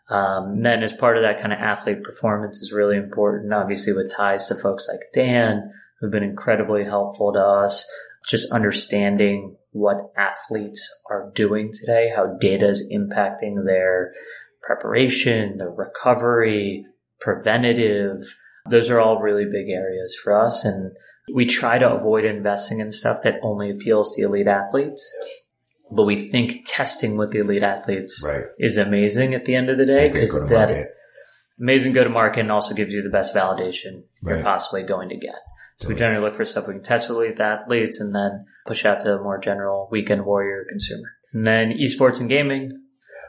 Um, 0.09 0.61
then 0.61 0.83
as 0.83 0.93
part 0.93 1.17
of 1.17 1.23
that 1.23 1.41
kind 1.41 1.53
of 1.53 1.59
athlete 1.59 2.03
performance 2.03 2.59
is 2.59 2.73
really 2.73 2.97
important, 2.97 3.53
obviously 3.53 3.93
with 3.93 4.13
ties 4.13 4.47
to 4.47 4.55
folks 4.55 4.89
like 4.89 5.01
Dan, 5.15 5.73
who've 6.01 6.11
been 6.11 6.23
incredibly 6.23 6.85
helpful 6.85 7.33
to 7.33 7.41
us, 7.41 7.89
just 8.29 8.53
understanding 8.53 9.57
what 9.73 10.13
athletes 10.17 10.89
are 11.09 11.31
doing 11.35 11.71
today, 11.73 12.13
how 12.15 12.37
data 12.41 12.69
is 12.69 12.91
impacting 12.93 13.65
their 13.67 14.13
preparation, 14.63 15.59
their 15.59 15.71
recovery, 15.71 16.85
preventative. 17.21 18.37
Those 18.69 18.91
are 18.91 19.01
all 19.01 19.21
really 19.21 19.45
big 19.45 19.69
areas 19.69 20.17
for 20.23 20.37
us. 20.37 20.65
And 20.65 20.93
we 21.33 21.47
try 21.47 21.79
to 21.79 21.89
avoid 21.89 22.25
investing 22.25 22.81
in 22.81 22.91
stuff 22.91 23.19
that 23.23 23.41
only 23.43 23.71
appeals 23.71 24.15
to 24.15 24.25
elite 24.25 24.49
athletes 24.49 25.09
but 25.91 26.05
we 26.05 26.17
think 26.17 26.63
testing 26.67 27.17
with 27.17 27.33
the 27.33 27.41
elite 27.41 27.63
athletes 27.63 28.23
right. 28.25 28.45
is 28.59 28.77
amazing 28.77 29.35
at 29.35 29.45
the 29.45 29.55
end 29.55 29.69
of 29.69 29.79
the 29.79 29.87
day 29.87 30.09
because 30.09 30.33
that 30.49 30.89
amazing 31.61 31.93
go 31.93 32.05
to 32.05 32.11
market 32.11 32.41
and 32.41 32.53
also 32.53 32.75
gives 32.75 32.93
you 32.93 33.03
the 33.03 33.11
best 33.11 33.35
validation 33.35 34.05
right. 34.23 34.37
you're 34.37 34.43
possibly 34.43 34.83
going 34.83 35.09
to 35.09 35.17
get. 35.17 35.37
So 35.77 35.89
we 35.89 35.95
generally 35.95 36.23
look 36.23 36.35
for 36.35 36.45
stuff 36.45 36.69
we 36.69 36.75
can 36.75 36.83
test 36.83 37.09
with 37.09 37.17
elite 37.19 37.41
athletes 37.41 38.01
and 38.01 38.15
then 38.15 38.45
push 38.67 38.85
out 38.85 39.01
to 39.01 39.15
a 39.15 39.23
more 39.23 39.39
general 39.39 39.89
weekend 39.91 40.27
warrior 40.27 40.67
consumer. 40.69 41.13
And 41.33 41.47
then 41.47 41.73
esports 41.73 42.21
and 42.21 42.29
gaming, 42.29 42.83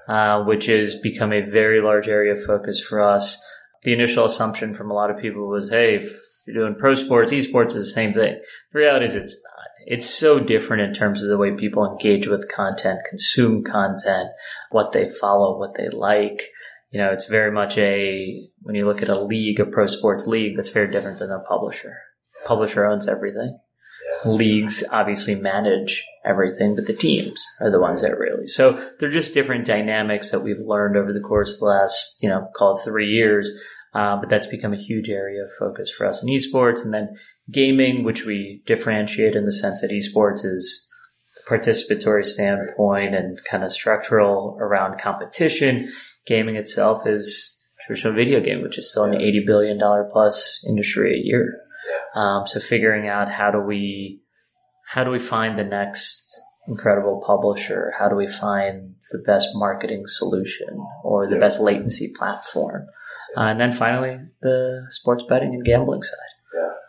uh, 0.10 0.44
which 0.44 0.66
has 0.66 0.96
become 0.96 1.32
a 1.32 1.42
very 1.42 1.82
large 1.82 2.10
area 2.10 2.34
of 2.34 2.44
focus 2.44 2.82
for 2.82 3.00
us. 3.00 3.42
The 3.84 3.94
initial 3.94 4.26
assumption 4.26 4.74
from 4.74 4.92
a 4.92 4.94
lot 4.94 5.10
of 5.10 5.18
people 5.18 5.48
was, 5.48 5.70
hey, 5.70 5.96
if 5.96 6.14
you're 6.46 6.66
doing 6.66 6.76
pro 6.76 6.94
sports, 6.94 7.32
esports 7.32 7.68
is 7.68 7.76
the 7.76 7.86
same 7.86 8.14
thing. 8.14 8.40
The 8.74 8.80
reality 8.80 9.06
is 9.06 9.16
it's 9.16 9.40
it's 9.86 10.10
so 10.10 10.40
different 10.40 10.84
in 10.84 10.94
terms 10.94 11.24
of 11.24 11.30
the 11.30 11.38
way 11.38 11.52
people 11.52 11.86
engage 11.86 12.28
with 12.28 12.52
content, 12.52 13.00
consume 13.10 13.64
content, 13.64 14.30
what 14.70 14.92
they 14.92 15.10
follow, 15.10 15.58
what 15.58 15.76
they 15.76 15.90
like. 15.90 16.50
You 16.92 17.00
know, 17.00 17.12
it's 17.12 17.28
very 17.28 17.52
much 17.52 17.78
a, 17.78 18.50
when 18.62 18.76
you 18.76 18.86
look 18.86 19.02
at 19.02 19.10
a 19.10 19.20
league, 19.20 19.60
a 19.60 19.66
pro 19.66 19.88
sports 19.88 20.28
league, 20.28 20.56
that's 20.56 20.70
very 20.70 20.92
different 20.92 21.20
than 21.20 21.32
a 21.32 21.40
publisher. 21.40 21.98
Publisher 22.46 22.86
owns 22.86 23.08
everything. 23.08 23.58
Leagues 24.26 24.84
obviously 24.92 25.36
manage 25.36 26.06
everything, 26.26 26.76
but 26.76 26.86
the 26.86 26.94
teams 26.94 27.42
are 27.60 27.72
the 27.72 27.80
ones 27.80 28.02
that 28.02 28.18
really. 28.18 28.48
So 28.48 28.72
they're 29.00 29.10
just 29.10 29.34
different 29.34 29.66
dynamics 29.66 30.32
that 30.32 30.42
we've 30.42 30.60
learned 30.60 30.98
over 30.98 31.14
the 31.14 31.22
course 31.22 31.56
of 31.56 31.60
the 31.62 31.66
last, 31.66 32.18
you 32.22 32.30
know, 32.30 32.50
call 32.56 32.78
it 32.78 32.84
three 32.84 33.10
years. 33.10 33.50
Uh, 33.94 34.18
but 34.18 34.30
that's 34.30 34.48
become 34.48 34.74
a 34.74 34.78
huge 34.78 35.10
area 35.10 35.44
of 35.44 35.50
focus 35.60 35.92
for 35.92 36.08
us 36.08 36.24
in 36.24 36.30
esports. 36.30 36.82
And 36.84 36.94
then 36.94 37.18
gaming, 37.52 38.04
which 38.04 38.26
we 38.26 38.62
differentiate 38.66 39.36
in 39.36 39.46
the 39.46 39.54
sense 39.54 39.82
that 39.82 39.92
esports 39.92 40.46
is 40.46 40.88
participatory 41.50 42.26
standpoint 42.26 43.16
and 43.16 43.38
kind 43.50 43.64
of 43.64 43.72
structural 43.72 44.58
around 44.62 45.00
competition. 45.00 45.92
Gaming 46.26 46.56
itself 46.56 47.06
is 47.06 47.60
traditional 47.86 48.14
video 48.14 48.40
game, 48.40 48.62
which 48.62 48.78
is 48.78 48.90
still 48.90 49.04
an 49.04 49.14
$80 49.14 49.46
billion 49.46 49.80
plus 50.12 50.64
industry 50.68 51.16
a 51.16 51.22
year. 51.22 51.54
Um, 52.16 52.46
so 52.46 52.60
figuring 52.60 53.10
out 53.10 53.30
how 53.30 53.52
do 53.52 53.60
we, 53.60 54.22
how 54.88 55.04
do 55.04 55.10
we 55.10 55.20
find 55.20 55.58
the 55.58 55.64
next 55.64 56.40
incredible 56.68 57.24
publisher? 57.26 57.94
How 57.98 58.10
do 58.10 58.16
we 58.16 58.28
find 58.28 58.96
the 59.12 59.18
best 59.18 59.50
marketing 59.54 60.04
solution 60.08 60.86
or 61.04 61.28
the 61.28 61.38
best 61.38 61.60
latency 61.60 62.14
platform? 62.16 62.86
Uh, 63.36 63.42
and 63.42 63.60
then 63.60 63.72
finally, 63.72 64.20
the 64.42 64.88
sports 64.90 65.24
betting 65.28 65.54
and 65.54 65.66
gambling 65.66 66.04
side. 66.04 66.18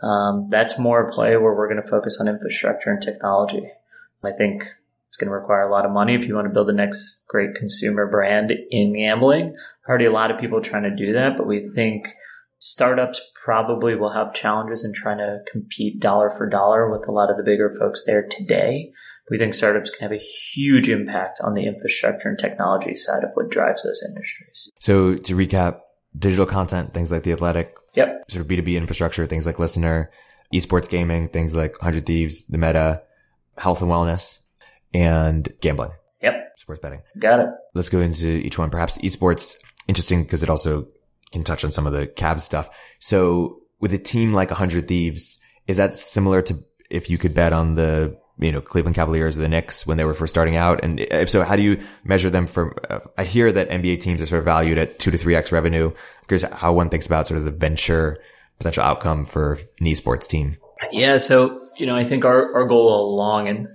Um, 0.03 0.49
that's 0.51 0.79
more 0.79 1.09
a 1.09 1.13
play 1.13 1.37
where 1.37 1.55
we're 1.55 1.69
going 1.69 1.83
to 1.83 1.89
focus 1.89 2.19
on 2.21 2.27
infrastructure 2.29 2.91
and 2.91 3.01
technology. 3.01 3.71
I 4.25 4.33
think 4.33 4.65
It's 5.13 5.19
going 5.19 5.29
to 5.29 5.35
require 5.35 5.61
a 5.61 5.71
lot 5.71 5.85
of 5.85 5.93
money 5.93 6.15
if 6.15 6.27
you 6.27 6.35
want 6.35 6.47
to 6.47 6.55
build 6.55 6.69
the 6.69 6.73
next 6.73 7.25
great 7.29 7.55
consumer 7.55 8.07
brand 8.07 8.51
in 8.71 8.95
gambling. 8.95 9.55
Already 9.87 10.07
a 10.07 10.11
lot 10.11 10.31
of 10.31 10.41
people 10.41 10.63
trying 10.63 10.85
to 10.85 10.97
do 10.97 11.13
that, 11.13 11.37
but 11.37 11.47
we 11.47 11.69
think 11.75 12.09
startups 12.59 13.21
probably 13.45 13.95
will 13.95 14.13
have 14.13 14.33
challenges 14.33 14.85
in 14.85 14.95
trying 14.95 15.19
to 15.19 15.41
compete 15.53 16.01
dollar 16.01 16.31
for 16.31 16.49
dollar 16.49 16.91
with 16.91 17.07
a 17.09 17.13
lot 17.13 17.31
of 17.31 17.37
the 17.37 17.43
bigger 17.43 17.69
folks 17.79 18.05
there 18.07 18.27
today. 18.27 18.93
We 19.33 19.39
think 19.39 19.55
startups 19.55 19.89
can 19.89 20.03
have 20.03 20.13
a 20.13 20.23
huge 20.23 20.91
impact 20.91 21.41
on 21.41 21.55
the 21.55 21.65
infrastructure 21.65 22.29
and 22.29 22.39
technology 22.39 22.95
side 22.95 23.25
of 23.25 23.31
what 23.33 23.49
drives 23.49 23.83
those 23.83 24.05
industries. 24.07 24.71
So 24.79 25.15
to 25.15 25.35
recap, 25.35 25.81
digital 26.15 26.45
content, 26.45 26.93
things 26.93 27.11
like 27.11 27.23
The 27.23 27.33
Athletic, 27.33 27.75
yep. 27.95 28.25
sort 28.29 28.43
of 28.43 28.49
B2B 28.49 28.77
infrastructure, 28.77 29.25
things 29.25 29.47
like 29.47 29.57
LISNR, 29.57 30.09
esports 30.53 30.87
gaming, 30.87 31.29
things 31.29 31.57
like 31.57 31.73
100 31.81 32.05
Thieves, 32.05 32.45
the 32.45 32.59
meta, 32.59 33.05
health 33.57 33.81
and 33.81 33.91
wellness, 33.91 34.43
and 34.93 35.51
gambling. 35.63 35.93
Yep. 36.23 36.35
Sports 36.59 36.83
betting. 36.83 37.01
Got 37.19 37.41
it. 37.41 37.47
Let's 37.73 37.89
go 37.89 38.03
into 38.03 38.27
each 38.27 38.59
one. 38.59 38.69
Perhaps 38.69 38.99
esports, 38.99 39.57
interesting 39.89 40.25
because 40.25 40.43
it 40.43 40.51
also 40.51 40.89
can 41.33 41.43
touch 41.43 41.65
on 41.65 41.71
some 41.71 41.87
of 41.87 41.95
the 41.95 42.07
Cavs 42.07 42.41
stuff. 42.41 42.69
So 43.01 43.63
with 43.81 43.95
a 43.95 43.99
team 43.99 44.35
like 44.35 44.51
100 44.51 44.89
Thieves, 44.89 45.41
is 45.67 45.79
that 45.79 45.95
similar 45.95 46.43
to 46.43 46.63
if 46.91 47.09
you 47.09 47.17
could 47.17 47.33
bet 47.33 47.55
on 47.55 47.77
the 47.77 48.21
you 48.39 48.53
know, 48.53 48.61
Cleveland 48.61 48.97
Cavaliers 48.97 49.37
or 49.37 49.41
the 49.41 49.49
Knicks 49.49 49.87
when 49.87 49.97
they 49.97 50.05
were 50.05 50.15
first 50.15 50.33
starting 50.33 50.57
out? 50.57 50.83
And 50.83 51.01
if 51.01 51.31
so, 51.31 51.43
how 51.43 51.57
do 51.57 51.63
you 51.63 51.83
measure 52.05 52.31
them 52.31 52.47
from, 52.47 52.75
uh, 52.89 53.01
I 53.17 53.25
hear 53.25 53.53
that 53.53 53.71
NBA 53.71 54.01
teams 54.01 54.23
are 54.23 54.27
sort 54.27 54.41
of 54.41 54.45
valued 54.45 54.79
at 54.79 54.99
two 54.99 55.11
to 55.11 55.19
three 55.19 55.35
X 55.35 55.53
revenue. 55.53 55.93
Curious 56.29 56.51
how 56.51 56.73
one 56.73 56.89
thinks 56.89 57.07
about 57.07 57.27
sort 57.27 57.39
of 57.39 57.45
the 57.45 57.51
venture 57.51 58.19
potential 58.59 58.83
outcome 58.83 59.25
for 59.25 59.55
an 59.81 59.87
esports 59.87 60.27
team. 60.27 60.57
Yeah. 60.91 61.19
So, 61.19 61.61
you 61.79 61.87
know, 61.87 61.97
I 61.97 62.05
think 62.05 62.25
our, 62.25 62.55
our 62.55 62.67
goal 62.67 62.89
all 62.89 63.15
along, 63.15 63.49
and 63.49 63.69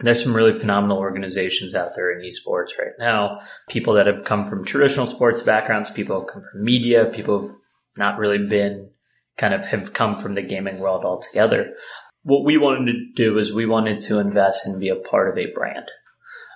there's 0.00 0.22
some 0.22 0.34
really 0.34 0.58
phenomenal 0.58 0.98
organizations 0.98 1.74
out 1.74 1.90
there 1.96 2.10
in 2.10 2.24
esports 2.24 2.78
right 2.78 2.92
now. 2.98 3.40
People 3.68 3.94
that 3.94 4.06
have 4.06 4.24
come 4.24 4.48
from 4.48 4.64
traditional 4.64 5.06
sports 5.06 5.42
backgrounds, 5.42 5.90
people 5.90 6.20
have 6.20 6.28
come 6.28 6.42
from 6.50 6.64
media, 6.64 7.06
people 7.06 7.42
have 7.42 7.56
not 7.96 8.18
really 8.18 8.38
been 8.38 8.90
kind 9.38 9.54
of 9.54 9.66
have 9.66 9.92
come 9.92 10.16
from 10.16 10.34
the 10.34 10.42
gaming 10.42 10.78
world 10.78 11.04
altogether 11.04 11.74
what 12.22 12.44
we 12.44 12.56
wanted 12.56 12.92
to 12.92 13.12
do 13.14 13.38
is 13.38 13.52
we 13.52 13.66
wanted 13.66 14.00
to 14.02 14.18
invest 14.18 14.66
and 14.66 14.80
be 14.80 14.88
a 14.88 14.96
part 14.96 15.28
of 15.28 15.38
a 15.38 15.52
brand. 15.52 15.86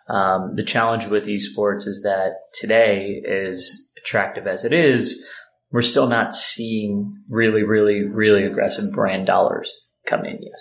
Um, 0.08 0.54
the 0.54 0.62
challenge 0.62 1.06
with 1.06 1.26
esports 1.26 1.86
is 1.86 2.02
that 2.04 2.34
today, 2.54 3.22
as 3.28 3.88
attractive 3.98 4.46
as 4.46 4.64
it 4.64 4.72
is, 4.72 5.26
we're 5.72 5.82
still 5.82 6.06
not 6.06 6.36
seeing 6.36 7.22
really, 7.28 7.64
really, 7.64 8.04
really 8.04 8.44
aggressive 8.44 8.92
brand 8.92 9.26
dollars 9.26 9.72
come 10.06 10.24
in 10.24 10.38
yet. 10.40 10.60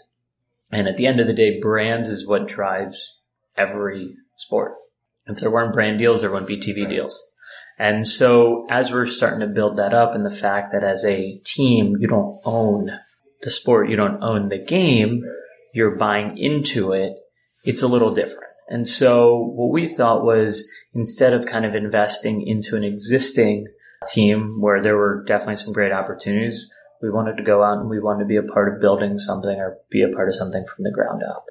And 0.71 0.87
at 0.87 0.97
the 0.97 1.05
end 1.05 1.19
of 1.19 1.27
the 1.27 1.33
day, 1.33 1.59
brands 1.59 2.09
is 2.09 2.27
what 2.27 2.47
drives 2.47 3.17
every 3.55 4.15
sport. 4.35 4.73
If 5.27 5.39
there 5.39 5.51
weren't 5.51 5.73
brand 5.73 5.99
deals, 5.99 6.21
there 6.21 6.31
wouldn't 6.31 6.47
be 6.47 6.57
TV 6.57 6.89
deals. 6.89 7.21
And 7.77 8.07
so 8.07 8.65
as 8.69 8.91
we're 8.91 9.05
starting 9.05 9.41
to 9.41 9.47
build 9.47 9.77
that 9.77 9.93
up 9.93 10.15
and 10.15 10.25
the 10.25 10.31
fact 10.31 10.71
that 10.71 10.83
as 10.83 11.05
a 11.05 11.39
team, 11.45 11.95
you 11.99 12.07
don't 12.07 12.39
own 12.45 12.97
the 13.45 13.51
sport, 13.51 13.89
you 13.89 13.95
don't 13.95 14.21
own 14.21 14.49
the 14.49 14.57
game, 14.57 15.21
you're 15.73 15.97
buying 15.97 16.37
into 16.37 16.91
it, 16.91 17.13
it's 17.63 17.81
a 17.81 17.87
little 17.87 18.13
different. 18.13 18.51
And 18.67 18.89
so 18.89 19.37
what 19.37 19.71
we 19.71 19.87
thought 19.87 20.25
was 20.25 20.67
instead 20.93 21.33
of 21.33 21.45
kind 21.45 21.65
of 21.65 21.75
investing 21.75 22.45
into 22.45 22.75
an 22.75 22.83
existing 22.83 23.67
team 24.11 24.59
where 24.59 24.81
there 24.81 24.97
were 24.97 25.23
definitely 25.27 25.57
some 25.57 25.73
great 25.73 25.91
opportunities, 25.91 26.69
we 27.01 27.11
wanted 27.11 27.37
to 27.37 27.43
go 27.43 27.63
out 27.63 27.77
and 27.77 27.89
we 27.89 27.99
wanted 27.99 28.23
to 28.23 28.27
be 28.27 28.37
a 28.37 28.43
part 28.43 28.73
of 28.73 28.81
building 28.81 29.19
something 29.19 29.57
or 29.57 29.77
be 29.91 30.01
a 30.01 30.09
part 30.09 30.27
of 30.27 30.35
something 30.35 30.65
from 30.65 30.83
the 30.83 30.91
ground 30.91 31.21
up. 31.23 31.45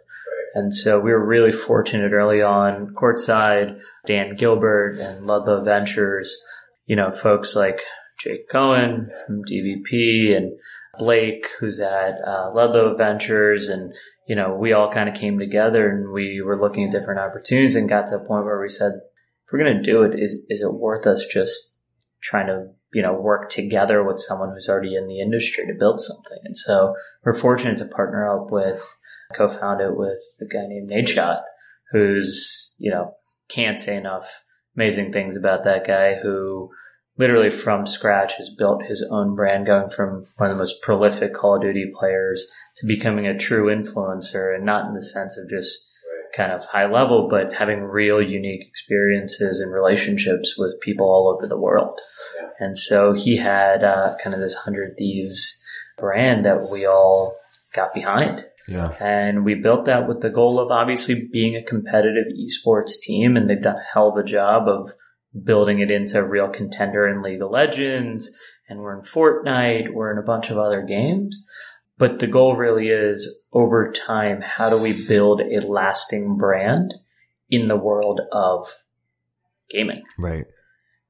And 0.54 0.74
so 0.74 1.00
we 1.00 1.12
were 1.12 1.24
really 1.24 1.52
fortunate 1.52 2.12
early 2.12 2.42
on, 2.42 2.94
courtside, 2.94 3.78
Dan 4.06 4.36
Gilbert 4.36 4.98
and 5.00 5.26
Ludlow 5.26 5.64
Ventures, 5.64 6.40
you 6.86 6.96
know, 6.96 7.10
folks 7.10 7.54
like 7.54 7.80
Jake 8.18 8.48
Cohen 8.50 9.10
from 9.26 9.44
DVP 9.44 10.36
and 10.36 10.56
Blake, 10.98 11.46
who's 11.58 11.80
at 11.80 12.20
uh, 12.26 12.50
Ludlow 12.54 12.96
Ventures, 12.96 13.68
and 13.68 13.92
you 14.26 14.36
know, 14.36 14.54
we 14.54 14.72
all 14.72 14.90
kind 14.90 15.08
of 15.08 15.14
came 15.14 15.38
together 15.38 15.88
and 15.88 16.12
we 16.12 16.40
were 16.40 16.60
looking 16.60 16.84
at 16.84 16.92
different 16.92 17.20
opportunities 17.20 17.74
and 17.74 17.88
got 17.88 18.06
to 18.08 18.16
a 18.16 18.24
point 18.24 18.44
where 18.44 18.60
we 18.60 18.70
said, 18.70 18.92
if 18.94 19.52
we're 19.52 19.58
going 19.58 19.76
to 19.76 19.82
do 19.82 20.02
it, 20.02 20.18
is 20.18 20.46
is 20.48 20.62
it 20.62 20.72
worth 20.72 21.06
us 21.06 21.26
just 21.32 21.78
trying 22.22 22.46
to 22.46 22.68
you 22.92 23.02
know 23.02 23.12
work 23.12 23.50
together 23.50 24.02
with 24.02 24.18
someone 24.20 24.50
who's 24.50 24.68
already 24.68 24.94
in 24.94 25.06
the 25.06 25.20
industry 25.20 25.66
to 25.66 25.78
build 25.78 26.00
something? 26.00 26.38
And 26.44 26.56
so 26.56 26.94
we're 27.24 27.34
fortunate 27.34 27.78
to 27.78 27.84
partner 27.84 28.28
up 28.28 28.50
with, 28.50 28.82
co-found 29.34 29.80
it 29.80 29.96
with 29.96 30.22
a 30.40 30.46
guy 30.46 30.66
named 30.66 30.90
Nadeshot, 30.90 31.42
who's 31.92 32.74
you 32.78 32.90
know 32.90 33.14
can't 33.48 33.80
say 33.80 33.96
enough 33.96 34.44
amazing 34.76 35.12
things 35.12 35.36
about 35.36 35.64
that 35.64 35.86
guy 35.86 36.14
who 36.14 36.70
literally 37.16 37.50
from 37.50 37.86
scratch 37.86 38.34
has 38.34 38.50
built 38.50 38.84
his 38.84 39.06
own 39.10 39.34
brand, 39.34 39.66
going 39.66 39.90
from 39.90 40.26
one 40.36 40.50
of 40.50 40.56
the 40.56 40.62
most 40.62 40.82
prolific 40.82 41.34
Call 41.34 41.56
of 41.56 41.62
Duty 41.62 41.90
players 41.94 42.46
to 42.78 42.86
becoming 42.86 43.26
a 43.26 43.38
true 43.38 43.66
influencer 43.66 44.54
and 44.54 44.64
not 44.64 44.86
in 44.86 44.94
the 44.94 45.02
sense 45.02 45.38
of 45.38 45.48
just 45.48 45.90
kind 46.36 46.52
of 46.52 46.64
high 46.64 46.90
level, 46.90 47.28
but 47.28 47.54
having 47.54 47.82
real 47.82 48.20
unique 48.20 48.66
experiences 48.66 49.60
and 49.60 49.72
relationships 49.72 50.56
with 50.58 50.80
people 50.80 51.06
all 51.06 51.32
over 51.32 51.46
the 51.46 51.58
world. 51.58 51.98
Yeah. 52.36 52.48
And 52.58 52.78
so 52.78 53.12
he 53.12 53.36
had 53.36 53.84
uh, 53.84 54.16
kind 54.22 54.34
of 54.34 54.40
this 54.40 54.54
Hundred 54.54 54.94
Thieves 54.98 55.62
brand 55.96 56.44
that 56.44 56.68
we 56.70 56.86
all 56.86 57.36
got 57.72 57.94
behind. 57.94 58.44
Yeah. 58.66 58.96
And 58.98 59.44
we 59.44 59.54
built 59.54 59.84
that 59.84 60.08
with 60.08 60.22
the 60.22 60.30
goal 60.30 60.58
of 60.58 60.70
obviously 60.70 61.28
being 61.30 61.54
a 61.54 61.62
competitive 61.62 62.26
esports 62.32 62.98
team, 63.00 63.36
and 63.36 63.48
they've 63.48 63.62
done 63.62 63.76
a 63.76 63.92
hell 63.92 64.08
of 64.08 64.16
a 64.16 64.24
job 64.24 64.68
of 64.68 64.90
building 65.42 65.80
it 65.80 65.90
into 65.90 66.18
a 66.18 66.28
real 66.28 66.48
contender 66.48 67.08
in 67.08 67.22
League 67.22 67.42
of 67.42 67.50
Legends, 67.50 68.30
and 68.68 68.80
we're 68.80 68.96
in 68.96 69.02
Fortnite, 69.02 69.92
we're 69.92 70.12
in 70.12 70.18
a 70.18 70.22
bunch 70.22 70.50
of 70.50 70.58
other 70.58 70.82
games. 70.82 71.44
But 71.96 72.18
the 72.18 72.26
goal 72.26 72.56
really 72.56 72.88
is 72.88 73.42
over 73.52 73.92
time, 73.92 74.40
how 74.40 74.70
do 74.70 74.78
we 74.78 75.06
build 75.06 75.40
a 75.40 75.60
lasting 75.60 76.36
brand 76.36 76.94
in 77.48 77.68
the 77.68 77.76
world 77.76 78.20
of 78.32 78.68
gaming? 79.70 80.02
Right. 80.18 80.44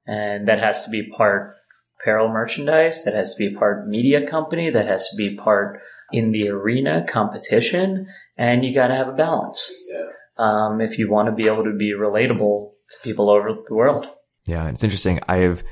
And 0.06 0.46
that 0.48 0.58
has 0.58 0.84
to 0.84 0.90
be 0.90 1.08
part 1.08 1.54
apparel 2.00 2.28
merchandise, 2.28 3.04
that 3.04 3.14
has 3.14 3.34
to 3.34 3.48
be 3.48 3.56
part 3.56 3.88
media 3.88 4.26
company, 4.26 4.68
that 4.68 4.86
has 4.86 5.08
to 5.08 5.16
be 5.16 5.34
part 5.36 5.80
in 6.12 6.32
the 6.32 6.48
arena 6.48 7.04
competition, 7.08 8.06
and 8.36 8.64
you 8.64 8.74
got 8.74 8.88
to 8.88 8.94
have 8.94 9.08
a 9.08 9.12
balance. 9.12 9.72
Yeah. 9.88 10.10
Um, 10.36 10.80
if 10.80 10.98
you 10.98 11.10
want 11.10 11.28
to 11.28 11.34
be 11.34 11.46
able 11.46 11.64
to 11.64 11.74
be 11.74 11.92
relatable 11.92 12.72
to 12.72 12.73
people 13.02 13.30
over 13.30 13.50
the 13.66 13.74
world. 13.74 14.06
Yeah, 14.46 14.68
it's 14.68 14.84
interesting. 14.84 15.20
I 15.28 15.36
have 15.38 15.64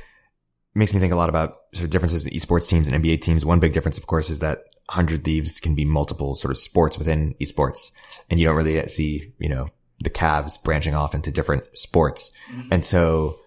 makes 0.75 0.95
me 0.95 1.01
think 1.01 1.13
a 1.13 1.17
lot 1.17 1.29
about 1.29 1.59
sort 1.75 1.85
of 1.85 1.91
differences 1.91 2.27
in 2.27 2.33
esports 2.33 2.69
teams 2.69 2.89
and 2.89 3.03
NBA 3.03 3.21
teams. 3.21 3.45
One 3.45 3.61
big 3.61 3.73
difference, 3.73 3.99
of 3.99 4.07
course, 4.07 4.31
is 4.31 4.41
that 4.41 4.65
Hundred 4.89 5.25
Thieves 5.25 5.61
can 5.61 5.75
be 5.75 5.85
multiple 5.85 6.35
sort 6.35 6.51
of 6.51 6.59
sports 6.59 6.99
within 6.99 7.35
esports, 7.41 7.93
and 8.31 8.41
you 8.41 8.47
don't 8.47 8.57
really 8.57 8.87
see, 8.89 9.33
you 9.39 9.49
know, 9.49 9.69
the 10.03 10.11
Cavs 10.11 10.63
branching 10.63 10.95
off 10.95 11.15
into 11.15 11.31
different 11.31 11.65
sports. 11.75 12.33
Mm-hmm. 12.51 12.69
And 12.73 12.85
so 12.85 13.39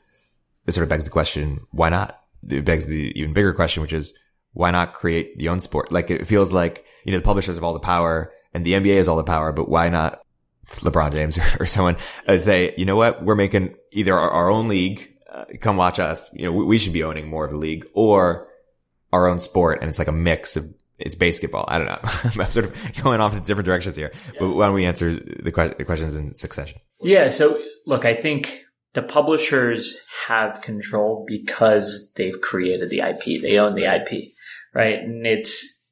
it 0.66 0.74
sort 0.74 0.84
of 0.84 0.90
begs 0.90 1.04
the 1.04 1.10
question, 1.10 1.62
why 1.72 1.90
not? 1.90 2.22
It 2.48 2.66
begs 2.66 2.86
the 2.86 3.12
even 3.20 3.34
bigger 3.34 3.54
question, 3.54 3.82
which 3.82 3.94
is 3.94 4.14
why 4.54 4.72
not 4.72 4.94
create 4.94 5.38
the 5.38 5.50
own 5.50 5.60
sport? 5.60 5.92
Like 5.92 6.10
it 6.10 6.28
feels 6.28 6.52
like, 6.52 6.86
you 7.04 7.12
know, 7.12 7.18
the 7.18 7.26
publishers 7.26 7.56
have 7.56 7.64
all 7.64 7.74
the 7.74 7.80
power 7.80 8.32
and 8.54 8.66
the 8.66 8.74
NBA 8.74 8.98
has 8.98 9.08
all 9.08 9.18
the 9.18 9.24
power, 9.24 9.52
but 9.52 9.68
why 9.68 9.90
not 9.90 10.25
LeBron 10.68 11.12
James 11.12 11.38
or, 11.38 11.44
or 11.62 11.66
someone 11.66 11.98
uh, 12.28 12.38
say, 12.38 12.74
you 12.78 12.86
know 12.86 12.96
what, 12.96 13.24
we're 13.24 13.36
making 13.36 13.76
either 13.92 14.14
our, 14.14 14.30
our 14.30 14.50
own 14.50 14.68
league, 14.68 15.12
uh, 15.32 15.46
come 15.60 15.78
watch 15.78 16.00
us. 16.00 16.34
You 16.34 16.46
know, 16.46 16.52
we, 16.52 16.66
we, 16.66 16.78
should 16.78 16.94
be 16.94 17.04
owning 17.04 17.28
more 17.28 17.46
of 17.46 17.52
the 17.52 17.58
league 17.58 17.86
or 17.94 18.48
our 19.12 19.28
own 19.28 19.40
sport. 19.40 19.80
And 19.82 19.90
it's 19.90 20.00
like 20.00 20.08
a 20.08 20.14
mix 20.14 20.56
of, 20.56 20.74
it's 20.98 21.16
basketball. 21.16 21.66
I 21.68 21.78
don't 21.78 21.88
know. 21.88 22.00
I'm 22.44 22.52
sort 22.52 22.66
of 22.66 22.76
going 23.04 23.22
off 23.22 23.36
in 23.36 23.44
different 23.44 23.66
directions 23.66 23.96
here, 23.96 24.12
yeah. 24.14 24.40
but 24.40 24.50
why 24.50 24.68
don't 24.68 24.76
we 24.76 24.86
answer 24.86 25.14
the, 25.14 25.52
que- 25.52 25.76
the 25.78 25.86
questions 25.86 26.16
in 26.16 26.36
succession? 26.36 26.80
Yeah. 27.02 27.30
So 27.30 27.62
look, 27.86 28.06
I 28.06 28.14
think 28.14 28.66
the 28.94 29.02
publishers 29.02 30.02
have 30.28 30.62
control 30.62 31.26
because 31.28 32.14
they've 32.16 32.40
created 32.40 32.90
the 32.90 33.02
IP. 33.02 33.42
They 33.42 33.58
own 33.58 33.76
the 33.76 33.94
IP, 33.94 34.32
right? 34.74 35.00
And 35.00 35.28
it's, 35.28 35.90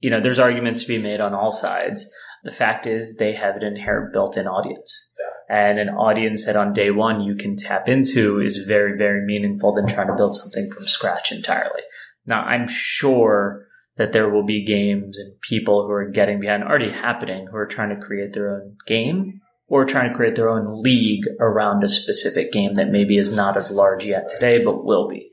you 0.00 0.10
know, 0.10 0.20
there's 0.20 0.38
arguments 0.38 0.82
to 0.82 0.88
be 0.88 0.98
made 0.98 1.20
on 1.20 1.32
all 1.32 1.50
sides. 1.50 2.06
The 2.42 2.50
fact 2.50 2.86
is 2.86 3.16
they 3.16 3.34
have 3.34 3.56
an 3.56 3.62
inherent 3.62 4.12
built-in 4.12 4.46
audience. 4.46 5.10
Yeah. 5.20 5.56
And 5.56 5.78
an 5.78 5.90
audience 5.90 6.46
that 6.46 6.56
on 6.56 6.72
day 6.72 6.90
one 6.90 7.20
you 7.20 7.36
can 7.36 7.56
tap 7.56 7.88
into 7.88 8.40
is 8.40 8.58
very, 8.58 8.96
very 8.96 9.24
meaningful 9.24 9.74
than 9.74 9.86
trying 9.86 10.08
to 10.08 10.16
build 10.16 10.36
something 10.36 10.70
from 10.70 10.86
scratch 10.86 11.30
entirely. 11.30 11.82
Now, 12.26 12.42
I'm 12.42 12.66
sure 12.68 13.66
that 13.96 14.12
there 14.12 14.30
will 14.30 14.44
be 14.44 14.64
games 14.64 15.18
and 15.18 15.40
people 15.40 15.86
who 15.86 15.92
are 15.92 16.10
getting 16.10 16.40
behind 16.40 16.64
already 16.64 16.90
happening 16.90 17.46
who 17.50 17.56
are 17.56 17.66
trying 17.66 17.90
to 17.90 18.04
create 18.04 18.32
their 18.32 18.50
own 18.50 18.76
game 18.86 19.40
or 19.68 19.84
trying 19.84 20.10
to 20.10 20.16
create 20.16 20.34
their 20.34 20.48
own 20.48 20.82
league 20.82 21.24
around 21.40 21.84
a 21.84 21.88
specific 21.88 22.52
game 22.52 22.74
that 22.74 22.90
maybe 22.90 23.18
is 23.18 23.34
not 23.34 23.56
as 23.56 23.70
large 23.70 24.04
yet 24.04 24.28
today, 24.28 24.62
but 24.62 24.84
will 24.84 25.08
be. 25.08 25.30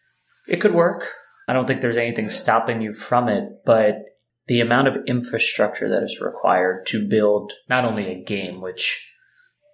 It 0.48 0.62
could 0.62 0.74
work. 0.74 1.14
I 1.48 1.54
don't 1.54 1.66
think 1.66 1.82
there's 1.82 1.98
anything 1.98 2.30
stopping 2.30 2.82
you 2.82 2.94
from 2.94 3.28
it, 3.28 3.44
but 3.66 3.96
the 4.50 4.60
amount 4.60 4.88
of 4.88 4.98
infrastructure 5.06 5.88
that 5.88 6.04
is 6.04 6.20
required 6.20 6.84
to 6.88 7.08
build 7.08 7.54
not 7.70 7.86
only 7.86 8.08
a 8.08 8.24
game, 8.24 8.62
which 8.62 9.08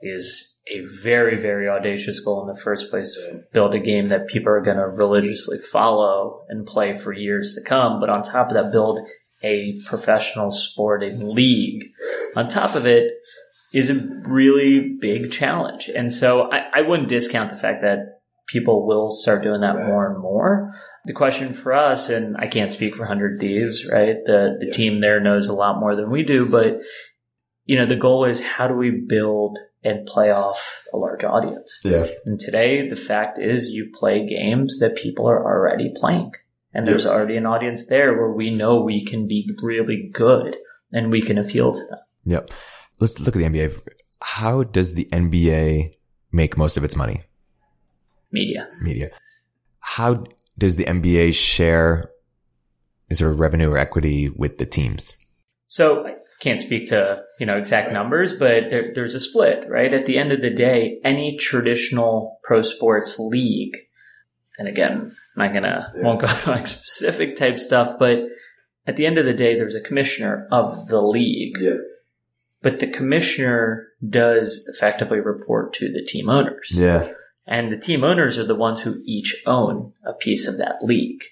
is 0.01 0.57
a 0.67 0.81
very, 1.01 1.37
very 1.37 1.69
audacious 1.69 2.19
goal 2.19 2.41
in 2.41 2.53
the 2.53 2.61
first 2.61 2.89
place 2.89 3.15
to 3.15 3.39
build 3.53 3.73
a 3.73 3.79
game 3.79 4.09
that 4.09 4.27
people 4.27 4.51
are 4.51 4.61
going 4.61 4.75
to 4.75 4.87
religiously 4.87 5.57
follow 5.57 6.43
and 6.49 6.67
play 6.67 6.93
for 6.93 7.13
years 7.13 7.55
to 7.55 7.67
come. 7.67 8.01
But 8.01 8.09
on 8.09 8.21
top 8.21 8.49
of 8.49 8.55
that, 8.55 8.73
build 8.73 8.99
a 9.41 9.79
professional 9.85 10.51
sporting 10.51 11.33
league. 11.33 11.85
On 12.35 12.49
top 12.49 12.75
of 12.75 12.85
it 12.85 13.13
is 13.73 13.89
a 13.89 14.21
really 14.25 14.97
big 14.99 15.31
challenge. 15.31 15.89
And 15.95 16.11
so 16.11 16.51
I, 16.51 16.65
I 16.73 16.81
wouldn't 16.81 17.07
discount 17.07 17.49
the 17.49 17.55
fact 17.55 17.81
that 17.83 17.99
people 18.47 18.85
will 18.85 19.13
start 19.13 19.41
doing 19.41 19.61
that 19.61 19.75
more 19.75 20.11
and 20.11 20.21
more. 20.21 20.73
The 21.05 21.13
question 21.13 21.53
for 21.53 21.73
us, 21.73 22.09
and 22.09 22.35
I 22.37 22.47
can't 22.47 22.73
speak 22.73 22.95
for 22.95 23.03
100 23.03 23.39
Thieves, 23.39 23.87
right? 23.91 24.17
The, 24.25 24.57
the 24.59 24.67
yeah. 24.67 24.73
team 24.73 25.01
there 25.01 25.19
knows 25.19 25.47
a 25.47 25.53
lot 25.53 25.79
more 25.79 25.95
than 25.95 26.09
we 26.09 26.23
do, 26.23 26.47
but 26.47 26.79
you 27.65 27.77
know, 27.77 27.85
the 27.85 27.95
goal 27.95 28.25
is 28.25 28.41
how 28.41 28.67
do 28.67 28.75
we 28.75 28.91
build 28.91 29.57
and 29.83 30.05
play 30.05 30.31
off 30.31 30.83
a 30.93 30.97
large 30.97 31.23
audience? 31.23 31.81
Yeah. 31.83 32.07
And 32.25 32.39
today, 32.39 32.87
the 32.89 32.95
fact 32.95 33.39
is 33.39 33.69
you 33.69 33.91
play 33.93 34.27
games 34.27 34.79
that 34.79 34.95
people 34.95 35.27
are 35.27 35.43
already 35.43 35.91
playing. 35.95 36.33
And 36.73 36.85
there's 36.85 37.05
already 37.05 37.37
an 37.37 37.45
audience 37.45 37.87
there 37.87 38.13
where 38.17 38.33
we 38.33 38.49
know 38.49 38.81
we 38.81 39.05
can 39.05 39.29
be 39.29 39.49
really 39.61 40.09
good 40.11 40.57
and 40.91 41.09
we 41.09 41.21
can 41.21 41.37
appeal 41.37 41.71
to 41.71 41.85
them. 41.85 41.99
Yep. 42.25 42.51
Let's 42.99 43.17
look 43.17 43.35
at 43.35 43.39
the 43.39 43.45
NBA. 43.45 43.79
How 44.21 44.63
does 44.63 44.93
the 44.93 45.05
NBA 45.05 45.95
make 46.33 46.57
most 46.57 46.75
of 46.75 46.83
its 46.83 46.97
money? 46.97 47.23
Media. 48.29 48.67
Media. 48.81 49.09
How 49.79 50.25
does 50.57 50.77
the 50.77 50.85
NBA 50.85 51.33
share 51.33 52.11
is 53.09 53.19
there 53.19 53.31
revenue 53.31 53.69
or 53.69 53.77
equity 53.77 54.29
with 54.29 54.57
the 54.57 54.65
teams? 54.65 55.13
So 55.67 56.07
I 56.07 56.15
can't 56.39 56.61
speak 56.61 56.89
to, 56.89 57.23
you 57.39 57.45
know, 57.45 57.57
exact 57.57 57.91
numbers, 57.91 58.33
but 58.33 58.69
there, 58.69 58.93
there's 58.93 59.15
a 59.15 59.19
split, 59.19 59.69
right? 59.69 59.93
At 59.93 60.05
the 60.05 60.17
end 60.17 60.31
of 60.31 60.41
the 60.41 60.49
day, 60.49 60.99
any 61.03 61.37
traditional 61.37 62.39
pro 62.43 62.61
sports 62.61 63.19
league, 63.19 63.75
and 64.57 64.67
again, 64.67 65.15
I'm 65.35 65.43
not 65.43 65.53
gonna, 65.53 65.91
yeah. 65.95 66.01
won't 66.01 66.21
go 66.21 66.27
into 66.33 66.51
like 66.51 66.67
specific 66.67 67.35
type 67.35 67.59
stuff, 67.59 67.97
but 67.99 68.23
at 68.87 68.95
the 68.95 69.05
end 69.05 69.17
of 69.17 69.25
the 69.25 69.33
day, 69.33 69.55
there's 69.55 69.75
a 69.75 69.81
commissioner 69.81 70.47
of 70.51 70.87
the 70.87 71.01
league. 71.01 71.57
Yeah. 71.59 71.77
But 72.61 72.79
the 72.79 72.87
commissioner 72.87 73.87
does 74.07 74.67
effectively 74.73 75.19
report 75.19 75.73
to 75.73 75.91
the 75.91 76.03
team 76.03 76.29
owners. 76.29 76.71
Yeah. 76.71 77.11
And 77.47 77.71
the 77.71 77.77
team 77.77 78.03
owners 78.03 78.39
are 78.39 78.45
the 78.45 78.55
ones 78.55 78.81
who 78.81 79.01
each 79.05 79.41
own 79.45 79.93
a 80.03 80.13
piece 80.13 80.47
of 80.47 80.57
that 80.57 80.83
league, 80.83 81.23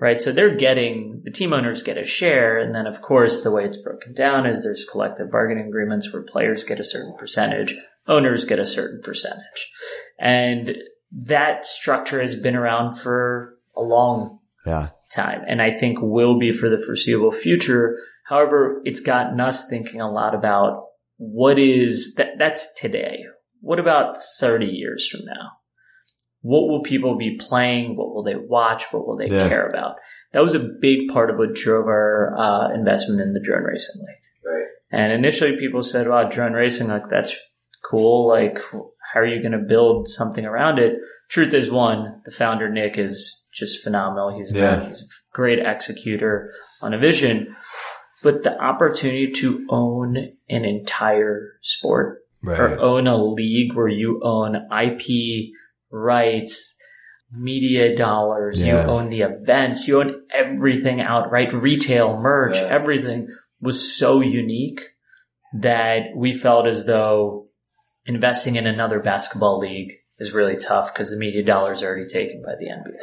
right? 0.00 0.20
So 0.20 0.32
they're 0.32 0.54
getting, 0.54 1.22
the 1.24 1.30
team 1.30 1.52
owners 1.52 1.84
get 1.84 1.96
a 1.96 2.04
share. 2.04 2.58
And 2.58 2.74
then, 2.74 2.86
of 2.86 3.00
course, 3.02 3.42
the 3.42 3.52
way 3.52 3.64
it's 3.64 3.78
broken 3.78 4.12
down 4.12 4.46
is 4.46 4.62
there's 4.62 4.88
collective 4.90 5.30
bargaining 5.30 5.68
agreements 5.68 6.12
where 6.12 6.22
players 6.22 6.64
get 6.64 6.80
a 6.80 6.84
certain 6.84 7.14
percentage, 7.16 7.76
owners 8.08 8.44
get 8.44 8.58
a 8.58 8.66
certain 8.66 9.00
percentage. 9.00 9.70
And 10.18 10.76
that 11.12 11.66
structure 11.66 12.20
has 12.20 12.34
been 12.34 12.56
around 12.56 12.96
for 12.96 13.56
a 13.76 13.82
long 13.82 14.40
yeah. 14.66 14.88
time. 15.14 15.42
And 15.46 15.62
I 15.62 15.78
think 15.78 15.98
will 16.00 16.36
be 16.36 16.50
for 16.50 16.68
the 16.68 16.82
foreseeable 16.84 17.32
future. 17.32 17.96
However, 18.24 18.80
it's 18.84 19.00
gotten 19.00 19.40
us 19.40 19.68
thinking 19.68 20.00
a 20.00 20.10
lot 20.10 20.34
about 20.34 20.86
what 21.16 21.60
is 21.60 22.14
that, 22.16 22.38
that's 22.38 22.74
today. 22.74 23.24
What 23.60 23.78
about 23.78 24.16
30 24.18 24.66
years 24.66 25.06
from 25.06 25.26
now? 25.26 25.59
What 26.42 26.68
will 26.68 26.82
people 26.82 27.16
be 27.16 27.36
playing? 27.36 27.96
What 27.96 28.14
will 28.14 28.22
they 28.22 28.36
watch? 28.36 28.84
What 28.92 29.06
will 29.06 29.16
they 29.16 29.28
yeah. 29.28 29.48
care 29.48 29.68
about? 29.68 29.96
That 30.32 30.42
was 30.42 30.54
a 30.54 30.60
big 30.80 31.08
part 31.08 31.30
of 31.30 31.38
what 31.38 31.54
drove 31.54 31.86
our 31.86 32.34
uh, 32.38 32.72
investment 32.72 33.20
in 33.20 33.32
the 33.32 33.40
drone 33.40 33.64
racing 33.64 34.02
league. 34.06 34.52
Right. 34.52 34.66
And 34.90 35.12
initially, 35.12 35.56
people 35.58 35.82
said, 35.82 36.08
"Wow, 36.08 36.28
drone 36.28 36.52
racing, 36.52 36.88
like 36.88 37.08
that's 37.10 37.34
cool. 37.88 38.28
Like, 38.28 38.58
how 39.12 39.20
are 39.20 39.26
you 39.26 39.40
going 39.40 39.52
to 39.52 39.66
build 39.66 40.08
something 40.08 40.44
around 40.44 40.78
it?" 40.78 40.94
Truth 41.28 41.54
is, 41.54 41.70
one, 41.70 42.22
the 42.24 42.32
founder 42.32 42.68
Nick 42.68 42.98
is 42.98 43.46
just 43.52 43.84
phenomenal. 43.84 44.36
He's, 44.36 44.52
yeah. 44.52 44.88
he's 44.88 45.02
a 45.02 45.06
great 45.32 45.60
executor 45.60 46.52
on 46.82 46.92
a 46.94 46.98
vision, 46.98 47.54
but 48.22 48.42
the 48.42 48.58
opportunity 48.58 49.30
to 49.32 49.66
own 49.68 50.16
an 50.48 50.64
entire 50.64 51.52
sport 51.62 52.20
right. 52.42 52.58
or 52.58 52.80
own 52.80 53.06
a 53.06 53.16
league 53.16 53.74
where 53.74 53.88
you 53.88 54.20
own 54.24 54.56
IP 54.56 55.52
rights, 55.90 56.74
media 57.32 57.96
dollars, 57.96 58.60
yeah. 58.60 58.66
you 58.82 58.90
own 58.90 59.10
the 59.10 59.22
events, 59.22 59.86
you 59.86 60.00
own 60.00 60.22
everything 60.32 61.00
outright, 61.00 61.52
retail, 61.52 62.16
merch, 62.16 62.56
yeah. 62.56 62.62
everything 62.62 63.28
was 63.60 63.96
so 63.96 64.20
unique 64.20 64.80
that 65.52 66.06
we 66.16 66.36
felt 66.36 66.66
as 66.66 66.86
though 66.86 67.48
investing 68.06 68.56
in 68.56 68.66
another 68.66 69.00
basketball 69.00 69.58
league 69.58 69.92
is 70.18 70.32
really 70.32 70.56
tough 70.56 70.92
because 70.92 71.10
the 71.10 71.16
media 71.16 71.42
dollars 71.42 71.82
are 71.82 71.88
already 71.88 72.08
taken 72.08 72.42
by 72.42 72.54
the 72.58 72.66
NBA. 72.66 72.96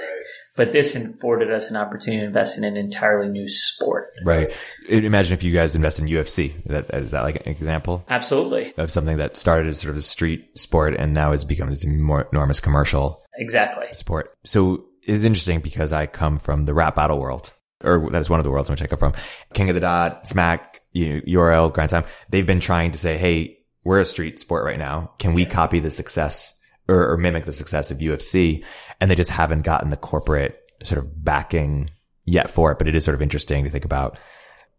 But 0.58 0.74
this 0.74 0.96
afforded 0.96 1.52
us 1.52 1.70
an 1.70 1.78
opportunity 1.78 2.22
to 2.22 2.26
invest 2.26 2.58
in 2.58 2.64
an 2.64 2.76
entirely 2.76 3.30
new 3.30 3.48
sport. 3.48 4.08
Right. 4.24 4.52
Imagine 4.90 5.34
if 5.34 5.44
you 5.44 5.54
guys 5.54 5.76
invest 5.76 6.00
in 6.00 6.08
UFC. 6.08 6.62
That, 6.66 6.94
is 6.94 7.12
that 7.12 7.22
like 7.22 7.36
an 7.36 7.52
example? 7.52 8.04
Absolutely. 8.10 8.74
Of 8.76 8.92
something 8.92 9.18
that 9.18 9.38
started 9.38 9.68
as 9.68 9.80
sort 9.80 9.92
of 9.92 9.98
a 9.98 10.02
street 10.02 10.58
sport 10.60 10.96
and 10.96 11.14
now 11.14 11.32
has 11.32 11.46
become 11.46 11.70
this 11.70 11.86
more 11.86 12.28
enormous 12.34 12.60
commercial 12.60 13.24
exactly 13.36 13.88
sport. 13.94 14.34
So 14.44 14.86
it's 15.04 15.24
interesting 15.24 15.62
because 15.62 15.94
I 15.94 16.08
come 16.08 16.40
from 16.40 16.66
the 16.66 16.74
rap 16.74 16.96
battle 16.96 17.20
world 17.20 17.54
or 17.84 18.10
that's 18.10 18.30
one 18.30 18.40
of 18.40 18.44
the 18.44 18.50
worlds 18.50 18.70
in 18.70 18.74
which 18.74 18.82
I 18.82 18.88
come 18.88 19.00
from. 19.00 19.14
King 19.54 19.70
of 19.70 19.76
the 19.76 19.82
Dot, 19.82 20.28
Smack, 20.28 20.82
you 20.92 21.14
know, 21.14 21.22
URL, 21.22 21.72
Grind 21.72 21.92
Time. 21.92 22.06
They've 22.30 22.46
been 22.46 22.60
trying 22.60 22.92
to 22.92 22.98
say, 22.98 23.18
Hey, 23.18 23.60
we're 23.84 24.00
a 24.00 24.06
street 24.06 24.40
sport 24.40 24.66
right 24.66 24.80
now. 24.80 25.12
Can 25.20 25.34
we 25.34 25.46
copy 25.46 25.80
the 25.80 25.92
success 25.92 26.57
or, 26.88 27.12
or 27.12 27.18
mimic 27.18 27.46
the 27.46 27.54
success 27.54 27.92
of 27.92 27.98
UFC. 27.98 28.64
And 29.00 29.10
they 29.10 29.16
just 29.16 29.32
haven't 29.32 29.64
gotten 29.64 29.90
the 29.90 29.98
corporate 29.98 30.60
sort 30.84 31.00
of 31.00 31.24
backing 31.24 31.92
yet 32.26 32.50
for 32.50 32.72
it. 32.72 32.78
But 32.78 32.88
it 32.88 32.96
is 32.96 33.04
sort 33.04 33.16
of 33.16 33.22
interesting 33.22 33.64
to 33.64 33.70
think 33.70 33.86
about 33.86 34.18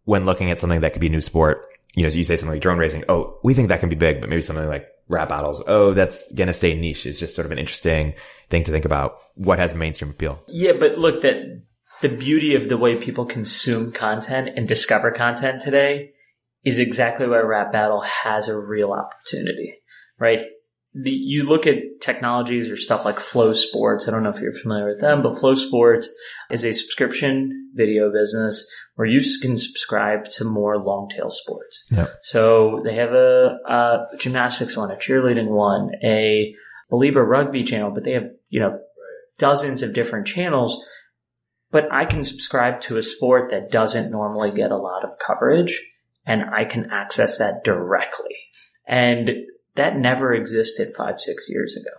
when 0.05 0.27
looking 0.27 0.51
at 0.51 0.59
something 0.59 0.81
that 0.81 0.92
could 0.92 1.01
be 1.01 1.09
a 1.09 1.11
new 1.11 1.21
sport. 1.21 1.64
You 1.94 2.03
know, 2.03 2.11
so 2.11 2.16
you 2.16 2.25
say 2.25 2.37
something 2.37 2.55
like 2.55 2.62
drone 2.62 2.79
racing. 2.79 3.05
Oh, 3.09 3.38
we 3.42 3.55
think 3.55 3.68
that 3.68 3.81
can 3.81 3.88
be 3.88 3.97
big, 3.97 4.21
but 4.21 4.31
maybe 4.31 4.42
something 4.42 4.66
like 4.66 4.87
rap 5.09 5.29
battles. 5.29 5.62
Oh, 5.66 5.94
that's 5.94 6.33
going 6.33 6.47
to 6.47 6.53
stay 6.53 6.79
niche. 6.79 7.07
It's 7.07 7.18
just 7.18 7.35
sort 7.35 7.47
of 7.47 7.53
an 7.53 7.59
interesting 7.59 8.14
thing 8.51 8.62
to 8.64 8.71
think 8.71 8.85
about 8.85 9.18
what 9.35 9.59
has 9.59 9.75
mainstream 9.75 10.11
appeal. 10.11 10.40
Yeah. 10.47 10.73
But 10.79 10.99
look, 10.99 11.23
that 11.23 11.62
the 12.01 12.09
beauty 12.09 12.55
of 12.55 12.68
the 12.68 12.77
way 12.77 12.97
people 12.97 13.25
consume 13.25 13.92
content 13.92 14.51
and 14.55 14.68
discover 14.68 15.11
content 15.11 15.61
today 15.62 16.12
is 16.64 16.79
exactly 16.79 17.27
why 17.27 17.38
rap 17.38 17.73
battle 17.73 18.03
has 18.03 18.49
a 18.49 18.59
real 18.59 18.92
opportunity, 18.92 19.75
right? 20.18 20.40
The, 21.00 21.11
you 21.11 21.44
look 21.44 21.66
at 21.66 22.00
technologies 22.00 22.70
or 22.70 22.76
stuff 22.76 23.04
like 23.04 23.16
FloSports. 23.16 24.08
I 24.08 24.11
don't 24.11 24.22
know 24.22 24.30
if 24.30 24.40
you're 24.40 24.52
familiar 24.52 24.87
with 24.87 25.00
them, 25.00 25.22
but 25.22 25.34
FloSports 25.34 26.06
is 26.50 26.64
a 26.64 26.72
subscription 26.72 27.70
video 27.74 28.11
business 28.11 28.68
where 28.94 29.06
you 29.06 29.20
can 29.40 29.56
subscribe 29.56 30.24
to 30.30 30.44
more 30.44 30.76
long 30.76 31.08
tail 31.08 31.30
sports. 31.30 31.84
Yeah. 31.90 32.08
So 32.22 32.80
they 32.84 32.96
have 32.96 33.12
a, 33.12 33.58
a, 33.68 34.06
gymnastics 34.18 34.76
one, 34.76 34.90
a 34.90 34.96
cheerleading 34.96 35.48
one, 35.48 35.90
a 36.02 36.54
believer 36.90 37.24
rugby 37.24 37.62
channel, 37.62 37.90
but 37.90 38.04
they 38.04 38.12
have, 38.12 38.30
you 38.48 38.61
know, 38.61 38.80
dozens 39.38 39.82
of 39.82 39.94
different 39.94 40.26
channels. 40.26 40.84
But 41.70 41.92
I 41.92 42.06
can 42.06 42.24
subscribe 42.24 42.80
to 42.82 42.96
a 42.96 43.02
sport 43.02 43.50
that 43.50 43.70
doesn't 43.70 44.11
normally 44.11 44.50
get 44.50 44.72
a 44.72 44.76
lot 44.76 45.04
of 45.04 45.12
coverage 45.24 45.80
and 46.26 46.42
I 46.54 46.64
can 46.64 46.90
access 46.90 47.38
that 47.38 47.64
directly. 47.64 48.37
And 48.87 49.30
that 49.79 49.99
never 49.99 50.33
existed 50.33 50.95
five, 50.97 51.21
six 51.21 51.49
years 51.49 51.77
ago. 51.77 51.91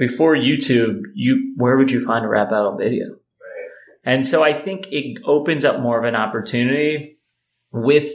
Right. 0.00 0.08
Before 0.08 0.36
YouTube, 0.36 1.02
you 1.14 1.54
where 1.56 1.76
would 1.76 1.90
you 1.90 2.04
find 2.04 2.24
a 2.24 2.28
rap 2.28 2.50
battle 2.50 2.76
video? 2.76 3.06
Right. 3.06 3.70
And 4.04 4.26
so 4.26 4.42
I 4.42 4.52
think 4.52 4.86
it 4.90 5.20
opens 5.24 5.64
up 5.64 5.80
more 5.80 5.98
of 5.98 6.04
an 6.04 6.16
opportunity. 6.16 7.18
With 7.72 8.12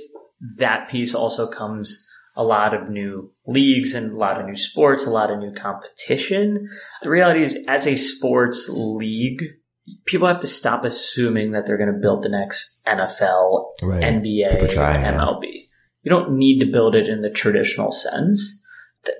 that 0.57 0.89
piece 0.89 1.15
also 1.15 1.47
comes 1.47 2.07
a 2.35 2.43
lot 2.43 2.75
of 2.75 2.89
new 2.89 3.31
leagues 3.47 3.95
and 3.95 4.13
a 4.13 4.15
lot 4.15 4.39
of 4.39 4.45
new 4.45 4.55
sports, 4.55 5.05
a 5.05 5.09
lot 5.09 5.31
of 5.31 5.39
new 5.39 5.53
competition. 5.53 6.69
The 7.01 7.09
reality 7.09 7.41
is, 7.41 7.65
as 7.67 7.87
a 7.87 7.95
sports 7.95 8.69
league, 8.69 9.43
people 10.05 10.27
have 10.27 10.39
to 10.41 10.47
stop 10.47 10.85
assuming 10.85 11.51
that 11.51 11.65
they're 11.65 11.77
going 11.77 11.91
to 11.91 11.99
build 11.99 12.23
the 12.23 12.29
next 12.29 12.79
NFL, 12.85 13.65
right. 13.81 14.03
NBA, 14.03 14.71
try, 14.71 14.97
MLB. 14.97 15.41
Yeah. 15.43 15.61
You 16.03 16.09
don't 16.11 16.37
need 16.37 16.59
to 16.59 16.71
build 16.71 16.95
it 16.95 17.07
in 17.07 17.21
the 17.21 17.29
traditional 17.29 17.91
sense 17.91 18.63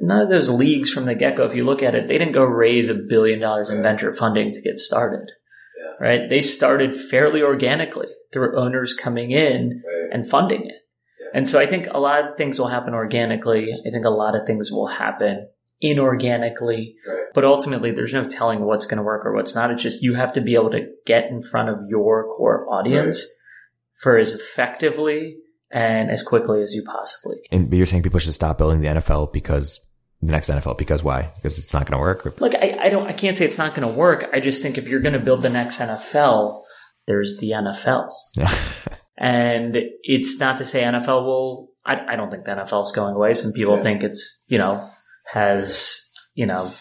none 0.02 0.22
of 0.22 0.30
those 0.30 0.50
leagues 0.50 0.92
from 0.92 1.06
the 1.06 1.16
get 1.16 1.36
go, 1.36 1.46
if 1.46 1.56
you 1.56 1.66
look 1.66 1.84
at 1.84 1.96
it, 1.96 2.08
they 2.08 2.18
didn't 2.18 2.34
go 2.34 2.44
raise 2.44 2.90
a 2.90 2.94
billion 2.94 3.40
dollars 3.40 3.70
in 3.70 3.82
venture 3.82 4.14
funding 4.16 4.52
to 4.54 4.62
get 4.62 4.80
started. 4.80 5.30
Yeah. 5.78 6.08
Right? 6.08 6.30
They 6.30 6.42
started 6.42 7.00
fairly 7.00 7.42
organically 7.42 8.08
through 8.34 8.60
owners 8.60 8.94
coming 8.94 9.32
in 9.32 9.84
right. 9.86 10.10
and 10.12 10.30
funding 10.30 10.66
it. 10.66 10.76
Yeah. 11.20 11.28
And 11.34 11.50
so 11.50 11.60
I 11.60 11.68
think 11.68 11.88
a 11.92 12.00
lot 12.00 12.28
of 12.28 12.38
things 12.38 12.60
will 12.60 12.68
happen 12.68 12.94
organically. 12.94 13.72
I 13.72 13.90
think 13.92 14.06
a 14.06 14.10
lot 14.10 14.36
of 14.36 14.46
things 14.46 14.72
will 14.72 14.88
happen 14.88 15.50
inorganically. 15.84 16.96
Right. 17.08 17.26
But 17.34 17.46
ultimately, 17.46 17.92
there's 17.92 18.14
no 18.14 18.28
telling 18.28 18.62
what's 18.62 18.86
going 18.86 18.98
to 18.98 19.04
work 19.04 19.26
or 19.26 19.34
what's 19.34 19.56
not. 19.56 19.72
It's 19.72 19.84
just 19.84 20.02
you 20.02 20.16
have 20.16 20.34
to 20.34 20.42
be 20.42 20.56
able 20.56 20.72
to 20.72 20.88
get 21.06 21.30
in 21.30 21.42
front 21.42 21.70
of 21.70 21.80
your 21.88 22.24
core 22.24 22.68
audience 22.70 23.20
right. 23.20 24.02
for 24.02 24.18
as 24.18 24.32
effectively 24.32 25.38
and 25.72 26.10
as 26.10 26.24
quickly 26.24 26.62
as 26.62 26.74
you 26.74 26.84
possibly 26.84 27.38
can. 27.50 27.64
And 27.64 27.74
you're 27.74 27.86
saying 27.86 28.04
people 28.04 28.20
should 28.20 28.34
stop 28.34 28.58
building 28.58 28.82
the 28.82 28.88
NFL 28.88 29.34
because 29.34 29.80
the 30.22 30.32
next 30.32 30.50
NFL 30.50 30.78
because 30.78 31.04
why? 31.04 31.32
Because 31.36 31.60
it's 31.60 31.74
not 31.74 31.86
going 31.86 31.98
to 31.98 32.02
work. 32.02 32.40
Look, 32.40 32.56
I, 32.56 32.78
I 32.82 32.90
don't, 32.90 33.08
I 33.08 33.14
can't 33.14 33.38
say 33.38 33.46
it's 33.46 33.58
not 33.58 33.76
going 33.76 33.88
to 33.88 33.94
work. 33.94 34.30
I 34.34 34.40
just 34.40 34.62
think 34.62 34.78
if 34.78 34.88
you're 34.88 35.02
going 35.02 35.14
to 35.14 35.20
build 35.20 35.42
the 35.44 35.50
next 35.50 35.80
NFL, 35.80 36.64
there's 37.06 37.38
the 37.38 37.52
NFL. 37.52 38.10
Yeah. 38.36 38.54
and 39.18 39.78
it's 40.04 40.40
not 40.40 40.58
to 40.58 40.66
say 40.66 40.84
NFL 40.84 41.24
will, 41.26 41.70
I, 41.86 42.14
I 42.14 42.16
don't 42.16 42.32
think 42.32 42.46
the 42.46 42.52
NFL 42.52 42.86
is 42.86 42.92
going 42.92 43.16
away. 43.16 43.34
Some 43.34 43.52
people 43.52 43.78
yeah. 43.78 43.84
think 43.84 44.04
it's, 44.04 44.44
you 44.48 44.58
know, 44.58 44.88
has, 45.32 46.02
you 46.34 46.46
know, 46.46 46.74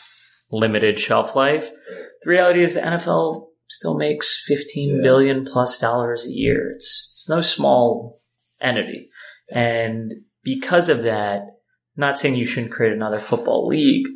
limited 0.51 0.99
shelf 0.99 1.37
life. 1.37 1.71
The 2.23 2.31
reality 2.31 2.63
is 2.63 2.75
the 2.75 2.81
NFL 2.81 3.49
still 3.69 3.97
makes 3.97 4.45
fifteen 4.47 4.97
yeah. 4.97 5.03
billion 5.03 5.45
plus 5.45 5.79
dollars 5.79 6.25
a 6.25 6.31
year. 6.31 6.73
It's, 6.75 7.13
it's 7.15 7.29
no 7.29 7.41
small 7.41 8.21
entity. 8.61 9.09
And 9.51 10.13
because 10.43 10.89
of 10.89 11.03
that, 11.03 11.43
not 11.97 12.19
saying 12.19 12.35
you 12.35 12.47
shouldn't 12.47 12.73
create 12.73 12.93
another 12.93 13.19
football 13.19 13.67
league, 13.67 14.07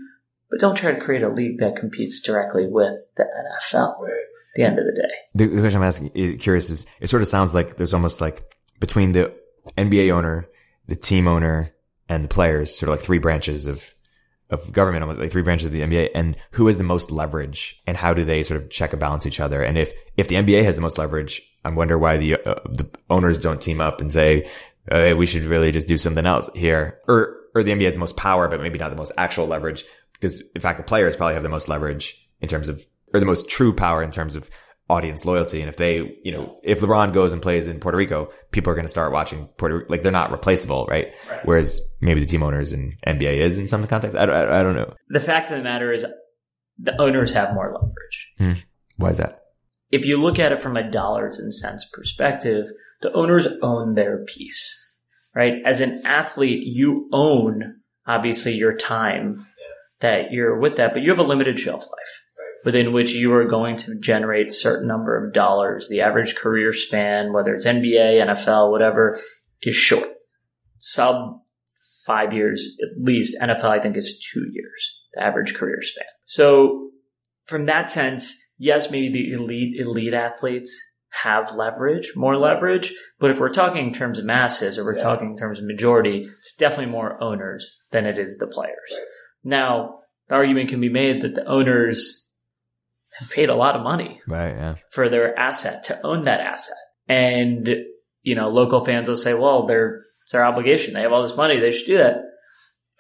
but 0.51 0.61
don't 0.61 0.75
try 0.75 0.93
to 0.93 1.01
create 1.01 1.23
a 1.23 1.29
league 1.29 1.59
that 1.59 1.77
competes 1.77 2.21
directly 2.21 2.67
with 2.69 2.95
the 3.17 3.25
NFL. 3.25 4.01
Right. 4.01 4.13
At 4.13 4.57
the 4.57 4.63
end 4.65 4.79
of 4.81 4.85
the 4.85 5.01
day, 5.01 5.15
the, 5.33 5.47
the 5.47 5.61
question 5.61 5.81
I'm 5.81 5.87
asking, 5.87 6.11
eh, 6.17 6.37
curious, 6.37 6.71
is 6.71 6.85
it 7.01 7.09
sort 7.09 7.23
of 7.23 7.29
sounds 7.29 7.55
like 7.55 7.77
there's 7.77 7.95
almost 7.95 8.21
like 8.21 8.43
between 8.81 9.13
the 9.13 9.33
NBA 9.79 10.11
owner, 10.11 10.49
the 10.89 10.97
team 10.97 11.29
owner, 11.29 11.73
and 12.09 12.25
the 12.25 12.29
players, 12.29 12.77
sort 12.77 12.89
of 12.89 12.99
like 12.99 13.05
three 13.05 13.19
branches 13.19 13.67
of 13.67 13.95
of 14.51 14.73
government, 14.73 15.05
almost 15.05 15.21
like 15.21 15.31
three 15.31 15.43
branches 15.43 15.67
of 15.67 15.73
the 15.73 15.83
NBA, 15.83 16.11
and 16.17 16.37
who 16.51 16.67
has 16.67 16.79
the 16.79 16.85
most 16.85 17.13
leverage, 17.13 17.81
and 17.87 17.97
how 17.97 18.13
do 18.13 18.25
they 18.25 18.43
sort 18.43 18.61
of 18.61 18.71
check 18.71 18.93
and 18.93 18.99
balance 18.99 19.25
each 19.25 19.39
other? 19.39 19.63
And 19.63 19.79
if 19.79 19.93
if 20.17 20.27
the 20.27 20.35
NBA 20.35 20.65
has 20.65 20.75
the 20.75 20.83
most 20.83 20.99
leverage, 20.99 21.41
I 21.65 21.71
wonder 21.71 21.99
why 21.99 22.17
the 22.17 22.35
uh, 22.35 22.61
the 22.65 22.89
owners 23.09 23.39
don't 23.39 23.61
team 23.61 23.81
up 23.81 24.01
and 24.01 24.13
say 24.13 24.49
uh, 24.91 25.15
we 25.17 25.27
should 25.27 25.45
really 25.45 25.73
just 25.73 25.89
do 25.89 25.99
something 25.99 26.27
else 26.27 26.49
here, 26.55 26.99
or 27.07 27.37
or 27.55 27.63
the 27.63 27.73
NBA 27.73 27.85
has 27.85 27.95
the 27.95 28.01
most 28.01 28.17
power, 28.17 28.49
but 28.49 28.61
maybe 28.61 28.79
not 28.79 28.91
the 28.91 28.97
most 28.97 29.13
actual 29.17 29.47
leverage. 29.47 29.85
Because 30.13 30.43
in 30.55 30.61
fact, 30.61 30.79
the 30.79 30.85
players 30.85 31.17
probably 31.17 31.35
have 31.35 31.43
the 31.43 31.49
most 31.49 31.69
leverage 31.69 32.29
in 32.41 32.49
terms 32.49 32.69
of, 32.69 32.85
or 33.13 33.21
the 33.21 33.27
most 33.27 33.49
true 33.49 33.75
power 33.75 34.03
in 34.03 34.11
terms 34.11 34.37
of 34.37 34.51
audience 34.89 35.25
loyalty. 35.25 35.61
And 35.61 35.69
if 35.69 35.77
they, 35.77 36.19
you 36.23 36.33
know, 36.33 36.59
if 36.63 36.81
LeBron 36.81 37.13
goes 37.13 37.33
and 37.33 37.41
plays 37.41 37.69
in 37.69 37.81
Puerto 37.81 37.97
Rico, 37.97 38.31
people 38.51 38.71
are 38.73 38.75
going 38.75 38.85
to 38.85 38.91
start 38.91 39.13
watching 39.13 39.47
Puerto 39.57 39.79
Rico. 39.79 39.91
Like 39.91 40.03
they're 40.03 40.13
not 40.13 40.33
replaceable, 40.33 40.87
right? 40.87 41.15
right? 41.29 41.41
Whereas 41.45 41.81
maybe 42.01 42.21
the 42.21 42.27
team 42.27 42.43
owners 42.43 42.73
in 42.73 42.97
NBA 43.07 43.37
is 43.39 43.57
in 43.57 43.67
some 43.67 43.87
context. 43.87 44.17
I 44.17 44.27
don't, 44.27 44.37
I, 44.37 44.61
I 44.61 44.63
don't 44.63 44.75
know. 44.75 44.95
The 45.09 45.21
fact 45.21 45.51
of 45.51 45.57
the 45.57 45.63
matter 45.63 45.93
is 45.93 46.05
the 46.79 47.01
owners 47.01 47.33
have 47.33 47.55
more 47.55 47.73
leverage. 47.73 48.33
Hmm. 48.39 48.61
Why 48.97 49.11
is 49.11 49.19
that? 49.19 49.40
If 49.91 50.05
you 50.05 50.21
look 50.21 50.39
at 50.39 50.53
it 50.53 50.63
from 50.63 50.77
a 50.77 50.89
dollars 50.89 51.39
and 51.39 51.55
cents 51.55 51.89
perspective, 51.93 52.67
the 53.03 53.13
owners 53.13 53.49
own 53.63 53.95
their 53.95 54.25
piece 54.25 54.91
right? 55.35 55.55
As 55.65 55.81
an 55.81 56.03
athlete, 56.05 56.65
you 56.65 57.09
own 57.13 57.77
obviously 58.07 58.55
your 58.55 58.77
time 58.77 59.47
that 60.01 60.33
you're 60.33 60.59
with 60.59 60.77
that, 60.77 60.93
but 60.93 61.03
you 61.03 61.11
have 61.11 61.19
a 61.19 61.25
limited 61.25 61.59
shelf 61.59 61.83
life 61.83 62.65
within 62.65 62.93
which 62.93 63.13
you 63.13 63.33
are 63.33 63.45
going 63.45 63.77
to 63.77 63.99
generate 64.01 64.53
certain 64.53 64.89
number 64.89 65.17
of 65.17 65.33
dollars. 65.33 65.89
The 65.89 66.01
average 66.01 66.35
career 66.35 66.73
span, 66.73 67.33
whether 67.33 67.55
it's 67.55 67.67
NBA, 67.67 68.27
NFL, 68.27 68.71
whatever, 68.71 69.21
is 69.63 69.75
short. 69.75 70.09
Sub 70.79 71.41
five 72.05 72.33
years 72.33 72.77
at 72.83 73.03
least. 73.03 73.41
NFL, 73.41 73.65
I 73.65 73.79
think, 73.81 73.97
is 73.97 74.19
two 74.33 74.47
years, 74.53 74.99
the 75.15 75.23
average 75.23 75.55
career 75.55 75.81
span. 75.83 76.07
So 76.25 76.91
from 77.45 77.67
that 77.67 77.91
sense, 77.91 78.37
yes, 78.61 78.91
maybe 78.91 79.11
the 79.11 79.33
elite, 79.33 79.81
elite 79.81 80.15
athletes 80.15 80.79
have 81.23 81.57
leverage, 81.57 82.13
more 82.15 82.37
leverage. 82.37 82.93
But 83.19 83.33
if 83.33 83.41
we're 83.41 83.49
talking 83.49 83.89
in 83.89 83.93
terms 83.93 84.19
of 84.21 84.25
masses 84.25 84.79
or 84.79 84.85
we're 84.85 84.97
yeah. 84.97 85.03
talking 85.03 85.31
in 85.31 85.37
terms 85.37 85.59
of 85.59 85.65
majority, 85.65 86.29
it's 86.39 86.55
definitely 86.57 86.93
more 86.93 87.21
owners 87.21 87.69
than 87.91 88.07
it 88.07 88.19
is 88.19 88.39
the 88.39 88.47
players. 88.47 88.77
Right. 88.93 89.03
Now, 89.43 90.01
the 90.29 90.37
argument 90.37 90.69
can 90.69 90.81
be 90.81 90.89
made 90.89 91.23
that 91.23 91.35
the 91.35 91.45
owners 91.47 92.31
have 93.19 93.31
paid 93.31 93.49
a 93.49 93.57
lot 93.57 93.75
of 93.75 93.83
money 93.83 94.21
right, 94.29 94.55
yeah. 94.55 94.75
for 94.93 95.09
their 95.09 95.37
asset 95.37 95.83
to 95.85 96.07
own 96.07 96.23
that 96.25 96.41
asset. 96.41 96.77
And, 97.09 97.69
you 98.23 98.37
know, 98.37 98.49
local 98.51 98.85
fans 98.85 99.09
will 99.09 99.17
say, 99.17 99.35
well, 99.35 99.67
they're, 99.67 100.03
it's 100.25 100.33
their 100.33 100.45
obligation. 100.45 100.95
They 100.95 101.03
have 101.03 101.13
all 101.13 101.27
this 101.27 101.37
money. 101.37 101.59
They 101.59 101.73
should 101.73 101.87
do 101.87 101.99
that. 101.99 102.19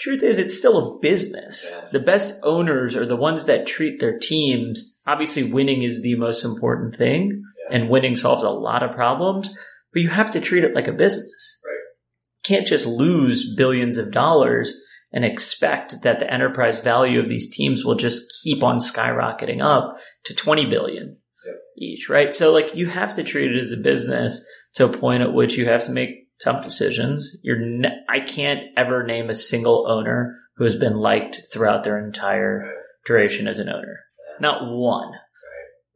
Truth 0.00 0.22
is, 0.22 0.38
it's 0.38 0.56
still 0.56 0.78
a 0.78 0.98
business. 0.98 1.68
Yeah. 1.70 1.88
The 1.92 2.00
best 2.00 2.40
owners 2.42 2.96
are 2.96 3.06
the 3.06 3.16
ones 3.16 3.44
that 3.46 3.66
treat 3.66 4.00
their 4.00 4.18
teams. 4.18 4.96
Obviously, 5.10 5.42
winning 5.42 5.82
is 5.82 6.02
the 6.02 6.14
most 6.14 6.44
important 6.44 6.96
thing, 6.96 7.42
yeah. 7.68 7.76
and 7.76 7.90
winning 7.90 8.14
solves 8.14 8.44
a 8.44 8.50
lot 8.50 8.84
of 8.84 8.92
problems, 8.92 9.52
but 9.92 10.02
you 10.02 10.08
have 10.08 10.30
to 10.30 10.40
treat 10.40 10.62
it 10.62 10.72
like 10.72 10.86
a 10.86 10.92
business. 10.92 11.60
Right. 11.66 11.72
You 11.72 12.56
can't 12.56 12.66
just 12.66 12.86
lose 12.86 13.54
billions 13.56 13.98
of 13.98 14.12
dollars 14.12 14.72
and 15.12 15.24
expect 15.24 16.02
that 16.04 16.20
the 16.20 16.32
enterprise 16.32 16.78
value 16.78 17.18
of 17.18 17.28
these 17.28 17.50
teams 17.50 17.84
will 17.84 17.96
just 17.96 18.22
keep 18.44 18.62
on 18.62 18.78
skyrocketing 18.78 19.60
up 19.60 19.96
to 20.26 20.32
20 20.32 20.70
billion 20.70 21.16
yeah. 21.44 21.52
each, 21.76 22.08
right? 22.08 22.32
So 22.32 22.52
like 22.52 22.76
you 22.76 22.86
have 22.86 23.16
to 23.16 23.24
treat 23.24 23.50
it 23.50 23.58
as 23.58 23.72
a 23.72 23.76
business 23.76 24.46
to 24.74 24.84
a 24.84 24.96
point 24.96 25.24
at 25.24 25.32
which 25.32 25.56
you 25.56 25.66
have 25.66 25.84
to 25.86 25.90
make 25.90 26.28
tough 26.40 26.62
decisions. 26.62 27.36
You're 27.42 27.58
ne- 27.58 28.04
I 28.08 28.20
can't 28.20 28.62
ever 28.76 29.02
name 29.02 29.28
a 29.28 29.34
single 29.34 29.88
owner 29.88 30.36
who 30.56 30.64
has 30.66 30.76
been 30.76 30.98
liked 30.98 31.40
throughout 31.52 31.82
their 31.82 31.98
entire 31.98 32.70
duration 33.04 33.48
as 33.48 33.58
an 33.58 33.68
owner. 33.68 34.04
Not 34.40 34.72
one. 34.72 35.12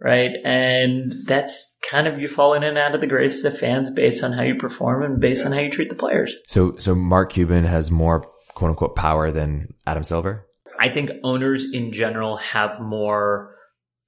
Right. 0.00 0.32
And 0.44 1.14
that's 1.26 1.78
kind 1.90 2.06
of 2.06 2.18
you 2.18 2.28
fall 2.28 2.52
in 2.52 2.62
and 2.62 2.76
out 2.76 2.94
of 2.94 3.00
the 3.00 3.06
grace 3.06 3.42
of 3.42 3.52
the 3.52 3.58
fans 3.58 3.90
based 3.90 4.22
on 4.22 4.32
how 4.32 4.42
you 4.42 4.56
perform 4.56 5.02
and 5.02 5.20
based 5.20 5.42
yeah. 5.42 5.46
on 5.46 5.52
how 5.52 5.60
you 5.60 5.70
treat 5.70 5.88
the 5.88 5.94
players. 5.94 6.36
So, 6.46 6.76
so 6.76 6.94
Mark 6.94 7.32
Cuban 7.32 7.64
has 7.64 7.90
more 7.90 8.26
quote 8.54 8.70
unquote 8.70 8.96
power 8.96 9.30
than 9.30 9.74
Adam 9.86 10.04
Silver? 10.04 10.46
I 10.78 10.88
think 10.88 11.10
owners 11.22 11.72
in 11.72 11.92
general 11.92 12.36
have 12.36 12.80
more 12.80 13.54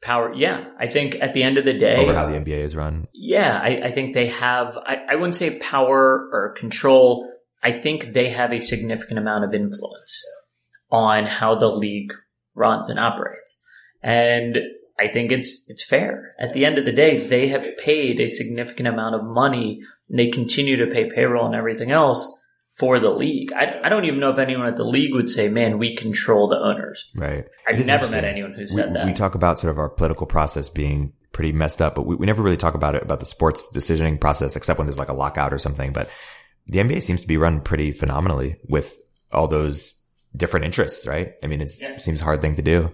power. 0.03 0.33
Yeah, 0.35 0.65
I 0.79 0.87
think 0.87 1.17
at 1.21 1.35
the 1.35 1.43
end 1.43 1.59
of 1.59 1.65
the 1.65 1.73
day, 1.73 1.97
over 1.97 2.15
how 2.15 2.27
the 2.27 2.37
NBA 2.37 2.59
is 2.59 2.75
run. 2.75 3.07
Yeah, 3.13 3.61
I, 3.63 3.83
I 3.85 3.93
think 3.93 4.15
they 4.15 4.29
have. 4.29 4.77
I, 4.79 4.97
I, 5.11 5.15
wouldn't 5.17 5.37
say 5.37 5.59
power 5.59 6.29
or 6.33 6.55
control. 6.57 7.31
I 7.63 7.73
think 7.73 8.13
they 8.13 8.31
have 8.31 8.53
a 8.53 8.61
significant 8.61 9.19
amount 9.19 9.45
of 9.45 9.55
influence 9.55 10.21
on 10.91 11.25
how 11.25 11.57
the 11.57 11.69
league 11.69 12.13
runs 12.55 12.89
and 12.89 12.99
operates, 12.99 13.56
and 14.07 14.59
I 14.99 15.09
think 15.09 15.33
it's 15.33 15.65
it's 15.69 15.85
fair. 15.85 16.35
At 16.39 16.53
the 16.53 16.65
end 16.65 16.79
of 16.79 16.85
the 16.85 16.93
day, 16.93 17.19
they 17.19 17.49
have 17.49 17.77
paid 17.79 18.21
a 18.21 18.29
significant 18.29 18.89
amount 18.89 19.17
of 19.17 19.25
money, 19.25 19.83
and 20.09 20.19
they 20.19 20.29
continue 20.29 20.77
to 20.77 20.87
pay 20.87 21.11
payroll 21.11 21.45
and 21.45 21.55
everything 21.55 21.91
else 21.91 22.33
for 22.79 23.01
the 23.01 23.11
league. 23.11 23.53
I, 23.53 23.81
I 23.83 23.89
don't 23.89 24.05
even 24.05 24.21
know 24.21 24.31
if 24.31 24.39
anyone 24.39 24.67
at 24.67 24.77
the 24.77 24.85
league 24.85 25.13
would 25.13 25.29
say, 25.29 25.49
man, 25.49 25.79
we 25.79 25.97
control 25.97 26.47
the 26.47 26.59
owners. 26.59 27.05
Right. 27.17 27.47
I've 27.67 27.85
never 27.85 28.09
met 28.09 28.25
anyone 28.25 28.53
who 28.53 28.67
said 28.67 28.89
we, 28.89 28.95
that. 28.95 29.07
We 29.07 29.13
talk 29.13 29.35
about 29.35 29.59
sort 29.59 29.73
of 29.73 29.79
our 29.79 29.89
political 29.89 30.27
process 30.27 30.69
being 30.69 31.13
pretty 31.33 31.53
messed 31.53 31.83
up, 31.83 31.95
but 31.95 32.07
we, 32.07 32.15
we 32.17 32.27
never 32.27 32.43
really 32.43 32.57
talk 32.57 32.75
about 32.75 32.95
it, 32.95 33.03
about 33.03 33.21
the 33.21 33.27
sports 33.27 33.71
decisioning 33.75 34.21
process, 34.21 34.57
except 34.57 34.79
when 34.79 34.87
there's 34.87 34.99
like 34.99 35.09
a 35.09 35.15
lockout 35.15 35.53
or 35.53 35.59
something. 35.59 35.93
But 35.93 36.11
the 36.67 36.79
NBA 36.79 37.03
seems 37.03 37.23
to 37.23 37.27
be 37.27 37.39
run 37.39 37.61
pretty 37.61 37.93
phenomenally 37.93 38.61
with 38.69 38.95
all 39.33 39.49
those 39.49 40.01
different 40.37 40.67
interests, 40.67 41.07
right? 41.07 41.33
I 41.43 41.47
mean, 41.49 41.61
it 41.63 41.71
yeah. 41.81 41.97
seems 41.99 42.21
a 42.21 42.25
hard 42.25 42.41
thing 42.41 42.55
to 42.55 42.63
do. 42.63 42.93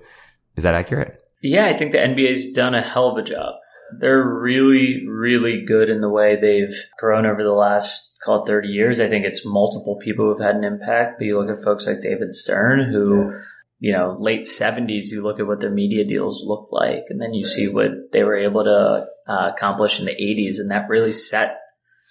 Is 0.56 0.64
that 0.64 0.74
accurate? 0.74 1.18
Yeah, 1.42 1.66
I 1.66 1.72
think 1.72 1.92
the 1.92 1.98
NBA's 1.98 2.52
done 2.52 2.74
a 2.74 2.82
hell 2.82 3.08
of 3.08 3.18
a 3.18 3.22
job. 3.22 3.54
They're 3.98 4.22
really, 4.22 5.06
really 5.06 5.64
good 5.66 5.90
in 5.90 6.00
the 6.00 6.08
way 6.08 6.36
they've 6.36 6.74
grown 6.98 7.26
over 7.26 7.42
the 7.42 7.52
last 7.52 8.12
call 8.24 8.44
it 8.44 8.46
30 8.46 8.68
years. 8.68 9.00
I 9.00 9.08
think 9.08 9.24
it's 9.24 9.44
multiple 9.44 9.98
people 10.02 10.26
who've 10.26 10.44
had 10.44 10.56
an 10.56 10.64
impact. 10.64 11.18
But 11.18 11.26
you 11.26 11.38
look 11.38 11.50
at 11.50 11.64
folks 11.64 11.86
like 11.86 12.00
David 12.00 12.34
Stern, 12.34 12.90
who, 12.90 13.34
you 13.80 13.92
know, 13.92 14.16
late 14.18 14.42
70s, 14.42 15.10
you 15.10 15.22
look 15.22 15.40
at 15.40 15.46
what 15.46 15.60
their 15.60 15.70
media 15.70 16.04
deals 16.04 16.42
looked 16.44 16.72
like, 16.72 17.04
and 17.08 17.20
then 17.20 17.34
you 17.34 17.44
see 17.44 17.68
what 17.68 18.12
they 18.12 18.22
were 18.22 18.36
able 18.36 18.64
to 18.64 19.06
uh, 19.28 19.50
accomplish 19.54 19.98
in 19.98 20.06
the 20.06 20.12
80s, 20.12 20.58
and 20.58 20.70
that 20.70 20.88
really 20.88 21.12
set 21.12 21.58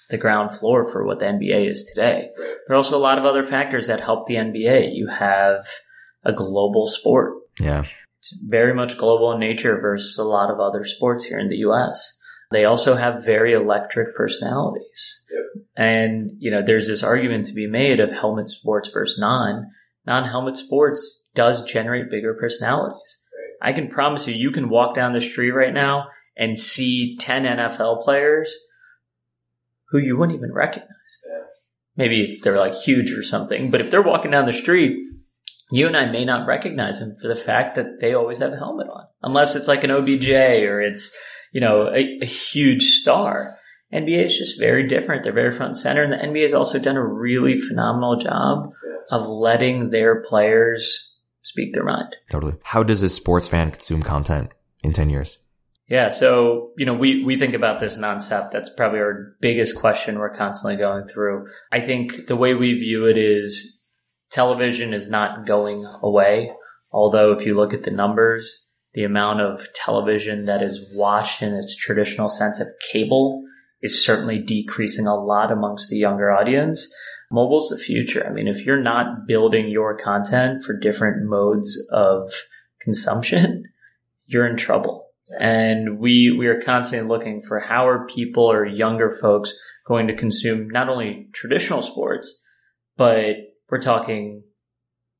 the 0.09 0.17
ground 0.17 0.51
floor 0.51 0.83
for 0.91 1.05
what 1.05 1.19
the 1.19 1.25
NBA 1.25 1.71
is 1.71 1.85
today. 1.85 2.29
There 2.35 2.73
are 2.73 2.75
also 2.75 2.97
a 2.97 2.99
lot 2.99 3.17
of 3.17 3.25
other 3.25 3.43
factors 3.43 3.87
that 3.87 4.01
help 4.01 4.27
the 4.27 4.35
NBA. 4.35 4.93
You 4.93 5.07
have 5.07 5.65
a 6.23 6.33
global 6.33 6.87
sport. 6.87 7.35
Yeah. 7.59 7.85
It's 8.21 8.37
very 8.47 8.71
much 8.71 8.99
global 8.99 9.31
in 9.31 9.39
nature 9.39 9.81
versus 9.81 10.15
a 10.19 10.23
lot 10.23 10.51
of 10.51 10.59
other 10.59 10.85
sports 10.85 11.25
here 11.25 11.39
in 11.39 11.49
the 11.49 11.57
US. 11.57 12.19
They 12.51 12.65
also 12.65 12.95
have 12.95 13.25
very 13.25 13.53
electric 13.53 14.15
personalities. 14.15 15.23
Yep. 15.31 15.65
And, 15.75 16.31
you 16.37 16.51
know, 16.51 16.61
there's 16.61 16.87
this 16.87 17.01
argument 17.01 17.47
to 17.47 17.53
be 17.53 17.65
made 17.65 17.99
of 17.99 18.11
helmet 18.11 18.49
sports 18.49 18.89
versus 18.89 19.17
non. 19.17 19.71
Non 20.05 20.25
helmet 20.25 20.55
sports 20.55 21.23
does 21.33 21.63
generate 21.63 22.11
bigger 22.11 22.35
personalities. 22.35 23.23
Right. 23.61 23.71
I 23.71 23.73
can 23.73 23.87
promise 23.87 24.27
you, 24.27 24.35
you 24.35 24.51
can 24.51 24.69
walk 24.69 24.93
down 24.93 25.13
the 25.13 25.21
street 25.21 25.51
right 25.51 25.73
now 25.73 26.09
and 26.37 26.59
see 26.59 27.17
10 27.17 27.45
NFL 27.45 28.03
players 28.03 28.55
who 29.89 29.97
you 29.97 30.15
wouldn't 30.15 30.37
even 30.37 30.53
recognize. 30.53 30.89
Yeah. 31.27 31.45
Maybe 31.95 32.39
they're 32.43 32.59
like 32.59 32.75
huge 32.75 33.13
or 33.13 33.23
something, 33.23 33.71
but 33.71 33.81
if 33.81 33.89
they're 33.89 34.01
walking 34.03 34.29
down 34.29 34.45
the 34.45 34.53
street, 34.53 35.07
you 35.71 35.87
and 35.87 35.95
I 35.95 36.05
may 36.05 36.25
not 36.25 36.47
recognize 36.47 36.99
them 36.99 37.15
for 37.21 37.27
the 37.27 37.35
fact 37.35 37.75
that 37.75 37.99
they 37.99 38.13
always 38.13 38.39
have 38.39 38.53
a 38.53 38.57
helmet 38.57 38.87
on, 38.89 39.05
unless 39.23 39.55
it's 39.55 39.67
like 39.67 39.83
an 39.83 39.91
OBJ 39.91 40.29
or 40.29 40.81
it's, 40.81 41.15
you 41.51 41.61
know, 41.61 41.87
a, 41.87 42.19
a 42.21 42.25
huge 42.25 42.99
star. 42.99 43.57
NBA 43.93 44.25
is 44.25 44.37
just 44.37 44.59
very 44.59 44.87
different. 44.87 45.23
They're 45.23 45.33
very 45.33 45.55
front 45.55 45.71
and 45.71 45.77
center. 45.77 46.03
And 46.03 46.13
the 46.13 46.17
NBA 46.17 46.43
has 46.43 46.53
also 46.53 46.79
done 46.79 46.95
a 46.95 47.05
really 47.05 47.57
phenomenal 47.57 48.17
job 48.17 48.71
of 49.09 49.27
letting 49.27 49.89
their 49.89 50.21
players 50.21 51.17
speak 51.41 51.73
their 51.73 51.83
mind. 51.83 52.15
Totally. 52.31 52.55
How 52.63 52.83
does 52.83 53.03
a 53.03 53.09
sports 53.09 53.47
fan 53.47 53.71
consume 53.71 54.01
content 54.01 54.51
in 54.83 54.93
10 54.93 55.09
years? 55.09 55.39
Yeah. 55.87 56.07
So, 56.07 56.71
you 56.77 56.85
know, 56.85 56.93
we, 56.93 57.23
we 57.25 57.37
think 57.37 57.53
about 57.53 57.81
this 57.81 57.97
nonstop. 57.97 58.51
That's 58.51 58.69
probably 58.69 58.99
our 58.99 59.35
biggest 59.41 59.77
question 59.77 60.19
we're 60.19 60.35
constantly 60.35 60.77
going 60.77 61.05
through. 61.05 61.49
I 61.71 61.81
think 61.81 62.27
the 62.27 62.37
way 62.37 62.53
we 62.53 62.73
view 62.75 63.07
it 63.07 63.17
is 63.17 63.80
television 64.31 64.93
is 64.93 65.09
not 65.09 65.45
going 65.45 65.85
away. 66.01 66.51
Although 66.91 67.31
if 67.31 67.45
you 67.45 67.55
look 67.55 67.73
at 67.73 67.83
the 67.83 67.91
numbers, 67.91 68.69
the 68.93 69.03
amount 69.03 69.41
of 69.41 69.67
television 69.73 70.45
that 70.45 70.61
is 70.61 70.85
watched 70.93 71.41
in 71.41 71.53
its 71.53 71.75
traditional 71.75 72.29
sense 72.29 72.59
of 72.59 72.67
cable 72.91 73.43
is 73.81 74.03
certainly 74.03 74.39
decreasing 74.39 75.07
a 75.07 75.15
lot 75.15 75.51
amongst 75.51 75.89
the 75.89 75.97
younger 75.97 76.31
audience. 76.31 76.93
Mobile's 77.31 77.69
the 77.69 77.77
future. 77.77 78.25
I 78.27 78.31
mean, 78.31 78.47
if 78.47 78.65
you're 78.65 78.81
not 78.81 79.25
building 79.27 79.69
your 79.69 79.97
content 79.97 80.63
for 80.63 80.77
different 80.77 81.27
modes 81.27 81.81
of 81.91 82.31
consumption, 82.81 83.63
you're 84.25 84.47
in 84.47 84.57
trouble. 84.57 85.07
And 85.39 85.97
we, 85.97 86.35
we 86.37 86.47
are 86.47 86.59
constantly 86.59 87.07
looking 87.07 87.41
for 87.41 87.59
how 87.59 87.87
are 87.87 88.07
people 88.07 88.51
or 88.51 88.65
younger 88.65 89.09
folks 89.09 89.53
going 89.87 90.07
to 90.07 90.15
consume 90.15 90.69
not 90.69 90.89
only 90.89 91.29
traditional 91.33 91.81
sports, 91.81 92.37
but 92.97 93.35
we're 93.71 93.81
talking 93.81 94.43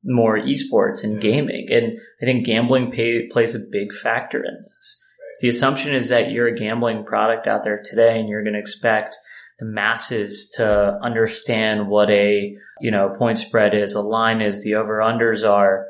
more 0.04 0.38
esports 0.38 1.02
and 1.02 1.14
mm-hmm. 1.14 1.20
gaming. 1.20 1.68
And 1.70 1.98
I 2.20 2.24
think 2.24 2.46
gambling 2.46 2.90
pay, 2.92 3.26
plays 3.28 3.54
a 3.54 3.60
big 3.70 3.92
factor 3.92 4.38
in 4.38 4.64
this. 4.64 5.00
The 5.40 5.48
assumption 5.48 5.94
is 5.94 6.08
that 6.10 6.30
you're 6.30 6.46
a 6.46 6.56
gambling 6.56 7.04
product 7.04 7.46
out 7.48 7.64
there 7.64 7.82
today 7.84 8.20
and 8.20 8.28
you're 8.28 8.44
going 8.44 8.54
to 8.54 8.60
expect 8.60 9.16
the 9.58 9.66
masses 9.66 10.52
to 10.56 10.98
understand 11.02 11.88
what 11.88 12.10
a, 12.10 12.54
you 12.80 12.90
know, 12.90 13.14
point 13.16 13.38
spread 13.38 13.74
is, 13.74 13.94
a 13.94 14.00
line 14.00 14.40
is, 14.40 14.62
the 14.62 14.74
over 14.74 14.98
unders 14.98 15.48
are 15.48 15.86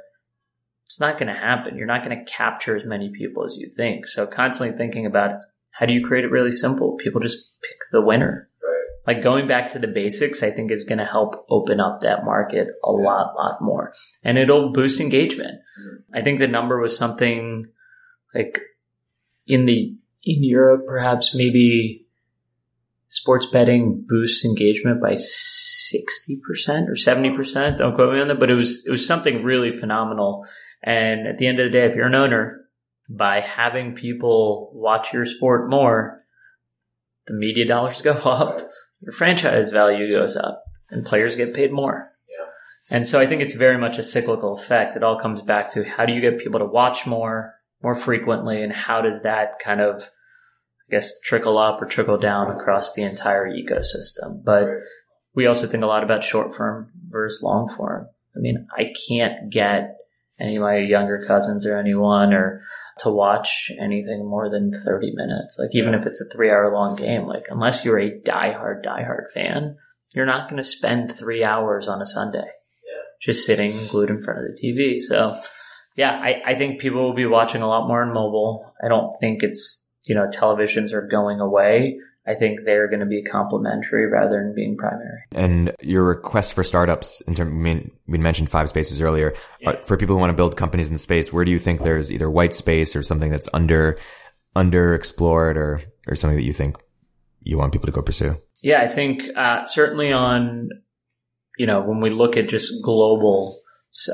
it's 0.87 1.01
not 1.01 1.19
going 1.19 1.35
to 1.35 1.41
happen. 1.41 1.79
You're 1.79 1.87
not 1.87 2.05
going 2.05 2.19
to 2.19 2.31
capture 2.31 2.77
as 2.77 2.85
many 2.85 3.11
people 3.11 3.47
as 3.47 3.57
you 3.57 3.71
think. 3.75 4.07
So 4.07 4.27
constantly 4.27 4.77
thinking 4.77 5.07
about 5.07 5.41
how 5.73 5.87
do 5.87 5.95
you 5.95 6.05
create 6.05 6.25
it 6.25 6.31
really 6.31 6.53
simple? 6.53 6.97
People 6.97 7.21
just 7.21 7.39
pick 7.63 7.79
the 7.91 8.03
winner. 8.03 8.51
Like 9.07 9.23
going 9.23 9.49
back 9.49 9.73
to 9.73 9.79
the 9.79 9.89
basics, 9.89 10.43
I 10.43 10.51
think 10.51 10.71
is 10.71 10.85
going 10.85 10.99
to 10.99 11.05
help 11.05 11.45
open 11.51 11.81
up 11.81 12.01
that 12.01 12.25
market 12.25 12.69
a 12.85 12.93
lot, 12.93 13.35
lot 13.35 13.61
more. 13.61 13.93
And 14.23 14.39
it'll 14.39 14.73
boost 14.73 15.01
engagement. 15.01 15.61
Mm-hmm. 15.81 16.17
I 16.17 16.23
think 16.23 16.39
the 16.39 16.47
number 16.47 16.81
was 16.81 16.97
something 16.97 17.67
like 18.35 18.61
in 19.47 19.67
the, 19.67 19.97
in 20.23 20.45
Europe, 20.45 20.87
perhaps 20.87 21.35
maybe 21.35 22.07
sports 23.09 23.47
betting 23.47 24.05
boosts 24.07 24.45
engagement 24.45 25.01
by 25.01 25.15
60% 25.15 26.89
or 26.89 26.95
70%. 26.95 27.79
Don't 27.79 27.95
quote 27.95 28.15
me 28.15 28.21
on 28.21 28.29
that, 28.29 28.39
but 28.39 28.51
it 28.51 28.55
was, 28.55 28.87
it 28.87 28.91
was 28.91 29.05
something 29.05 29.43
really 29.43 29.77
phenomenal. 29.77 30.47
And 30.83 31.27
at 31.27 31.39
the 31.39 31.49
end 31.49 31.59
of 31.59 31.67
the 31.67 31.71
day, 31.71 31.87
if 31.87 31.97
you're 31.97 32.07
an 32.07 32.15
owner, 32.15 32.63
by 33.09 33.41
having 33.41 33.95
people 33.95 34.71
watch 34.75 35.13
your 35.13 35.27
sport 35.27 35.69
more, 35.69 36.25
the 37.27 37.35
media 37.35 37.67
dollars 37.67 38.03
go 38.03 38.13
up, 38.25 38.69
your 39.03 39.13
franchise 39.13 39.71
value 39.71 40.13
goes 40.15 40.37
up, 40.37 40.63
and 40.91 41.05
players 41.05 41.37
get 41.37 41.55
paid 41.55 41.73
more. 41.73 42.11
Yeah. 42.29 42.97
And 42.97 43.09
so 43.09 43.21
I 43.21 43.27
think 43.27 43.43
it's 43.43 43.55
very 43.55 43.77
much 43.77 43.99
a 43.99 44.03
cyclical 44.03 44.57
effect. 44.57 44.97
It 44.97 45.03
all 45.03 45.19
comes 45.19 45.43
back 45.43 45.73
to 45.73 45.85
how 45.85 46.07
do 46.07 46.13
you 46.13 46.21
get 46.21 46.39
people 46.39 46.61
to 46.61 46.67
watch 46.67 47.07
more, 47.07 47.55
more 47.83 47.95
frequently, 47.95 48.63
and 48.63 48.73
how 48.73 49.03
does 49.03 49.23
that 49.23 49.59
kind 49.59 49.81
of, 49.81 50.03
I 50.89 50.91
guess, 50.91 51.19
trickle 51.21 51.59
up 51.59 51.83
or 51.83 51.87
trickle 51.87 52.19
down 52.19 52.51
across 52.51 52.93
the 52.95 53.03
entire 53.03 53.51
ecosystem. 53.51 54.45
But 54.45 54.69
we 55.35 55.47
also 55.47 55.67
think 55.67 55.83
a 55.83 55.87
lot 55.87 56.05
about 56.05 56.25
short 56.25 56.55
form 56.55 56.91
versus 57.09 57.43
long 57.43 57.69
form. 57.69 58.07
I 58.37 58.39
mean, 58.39 58.67
I 58.77 58.93
can't 59.09 59.51
get 59.51 59.97
any 60.41 60.57
of 60.57 60.63
my 60.63 60.77
younger 60.77 61.25
cousins 61.27 61.67
or 61.67 61.77
anyone 61.77 62.33
or 62.33 62.63
to 63.03 63.11
watch 63.11 63.71
anything 63.81 64.29
more 64.29 64.51
than 64.51 64.73
30 64.85 65.13
minutes. 65.15 65.59
Like 65.59 65.71
even 65.73 65.93
yeah. 65.93 66.01
if 66.01 66.07
it's 66.07 66.21
a 66.21 66.35
three 66.35 66.51
hour 66.51 66.73
long 66.73 66.97
game, 66.97 67.27
like 67.27 67.47
unless 67.49 67.85
you're 67.85 67.99
a 67.99 68.11
diehard, 68.21 68.85
diehard 68.85 69.31
fan, 69.33 69.77
you're 70.15 70.27
not 70.27 70.49
going 70.49 70.59
to 70.59 70.63
spend 70.63 71.15
three 71.15 71.43
hours 71.43 71.89
on 71.89 72.03
a 72.03 72.07
Sunday 72.07 72.39
yeah. 72.39 73.03
just 73.21 73.47
sitting 73.47 73.87
glued 73.87 74.11
in 74.11 74.23
front 74.23 74.41
of 74.41 74.47
the 74.47 74.61
TV. 74.63 75.01
So 75.01 75.39
yeah, 75.97 76.13
I, 76.13 76.43
I 76.47 76.55
think 76.55 76.81
people 76.81 77.03
will 77.03 77.15
be 77.15 77.27
watching 77.27 77.63
a 77.63 77.69
lot 77.69 77.89
more 77.89 78.03
on 78.03 78.15
mobile. 78.15 78.73
I 78.83 78.89
don't 78.89 79.15
think 79.21 79.43
it's, 79.43 79.89
you 80.07 80.15
know, 80.15 80.29
televisions 80.29 80.93
are 80.93 81.07
going 81.07 81.41
away. 81.41 81.99
I 82.27 82.35
think 82.35 82.61
they're 82.65 82.89
going 82.89 83.01
to 83.01 83.07
be 83.07 83.23
complementary 83.23 84.07
rather 84.07 84.41
than 84.43 84.55
being 84.55 84.77
primary. 84.77 85.23
And 85.33 85.75
your 85.83 86.05
request 86.05 86.53
for 86.53 86.63
startups 86.63 87.21
in 87.23 87.35
terms, 87.35 87.91
we 88.07 88.19
mentioned 88.19 88.49
five 88.49 88.69
spaces 88.69 89.01
earlier. 89.01 89.35
Yeah. 89.61 89.71
Uh, 89.71 89.85
for 89.85 89.97
people 89.97 90.15
who 90.15 90.21
want 90.21 90.31
to 90.31 90.37
build 90.37 90.57
companies 90.57 90.89
in 90.89 90.95
the 90.95 91.01
space, 91.01 91.33
where 91.33 91.45
do 91.45 91.51
you 91.51 91.59
think 91.59 91.83
there's 91.83 92.13
either 92.13 92.31
white 92.31 92.55
space 92.55 92.95
or 92.95 93.03
something 93.03 93.31
that's 93.31 93.49
under, 93.53 93.99
underexplored 94.55 95.57
or, 95.57 95.83
or 96.07 96.15
something 96.15 96.37
that 96.37 96.45
you 96.45 96.53
think 96.53 96.77
you 97.41 97.59
want 97.59 97.73
people 97.73 97.87
to 97.87 97.93
go 97.93 98.03
pursue? 98.03 98.41
Yeah, 98.63 98.83
I 98.83 98.89
think, 98.89 99.25
uh, 99.37 99.65
certainly 99.65 100.13
on, 100.13 100.69
you 101.59 101.67
know, 101.67 101.81
when 101.81 102.01
we 102.01 102.11
look 102.11 102.37
at 102.37 102.49
just 102.49 102.73
global, 102.85 103.59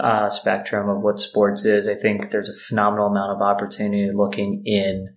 uh, 0.00 0.30
spectrum 0.30 0.88
of 0.88 1.02
what 1.02 1.20
sports 1.20 1.66
is, 1.66 1.86
I 1.86 1.94
think 1.94 2.30
there's 2.30 2.48
a 2.48 2.56
phenomenal 2.56 3.08
amount 3.08 3.32
of 3.32 3.42
opportunity 3.42 4.10
looking 4.14 4.62
in 4.64 5.14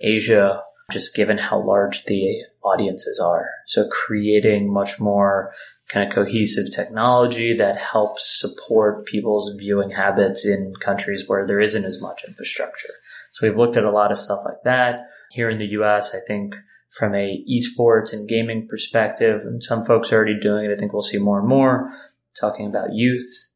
Asia 0.00 0.62
just 0.92 1.14
given 1.14 1.38
how 1.38 1.64
large 1.64 2.04
the 2.04 2.42
audiences 2.62 3.20
are. 3.20 3.48
So 3.66 3.88
creating 3.88 4.72
much 4.72 5.00
more 5.00 5.52
kind 5.88 6.08
of 6.08 6.14
cohesive 6.14 6.72
technology 6.74 7.54
that 7.56 7.76
helps 7.78 8.40
support 8.40 9.06
people's 9.06 9.54
viewing 9.58 9.90
habits 9.90 10.46
in 10.46 10.72
countries 10.84 11.24
where 11.26 11.46
there 11.46 11.60
isn't 11.60 11.84
as 11.84 12.00
much 12.00 12.22
infrastructure. 12.26 12.92
So 13.32 13.46
we've 13.46 13.58
looked 13.58 13.76
at 13.76 13.84
a 13.84 13.90
lot 13.90 14.10
of 14.10 14.16
stuff 14.16 14.40
like 14.44 14.62
that. 14.64 15.08
Here 15.32 15.50
in 15.50 15.58
the 15.58 15.68
US, 15.80 16.14
I 16.14 16.18
think 16.26 16.54
from 16.90 17.14
a 17.14 17.42
esports 17.50 18.12
and 18.12 18.28
gaming 18.28 18.68
perspective, 18.68 19.42
and 19.42 19.62
some 19.62 19.84
folks 19.84 20.12
are 20.12 20.16
already 20.16 20.38
doing 20.38 20.66
it. 20.66 20.74
I 20.74 20.76
think 20.76 20.92
we'll 20.92 21.02
see 21.02 21.18
more 21.18 21.40
and 21.40 21.48
more 21.48 21.90
talking 22.38 22.66
about 22.66 22.92
youth. 22.92 23.46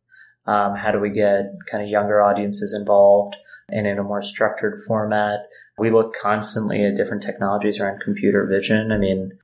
Um, 0.47 0.77
how 0.77 0.93
do 0.93 1.01
we 1.01 1.11
get 1.11 1.45
kind 1.71 1.83
of 1.83 1.91
younger 1.91 2.23
audiences 2.23 2.75
involved 2.79 3.37
and 3.69 3.87
in 3.87 3.99
a 3.99 4.05
more 4.05 4.23
structured 4.23 4.79
format? 4.87 5.41
We 5.79 5.91
look 5.91 6.15
constantly 6.15 6.85
at 6.85 6.97
different 6.97 7.23
technologies 7.23 7.79
around 7.79 8.01
computer 8.01 8.47
vision. 8.47 8.93
I 8.93 8.99
mean, 8.99 9.39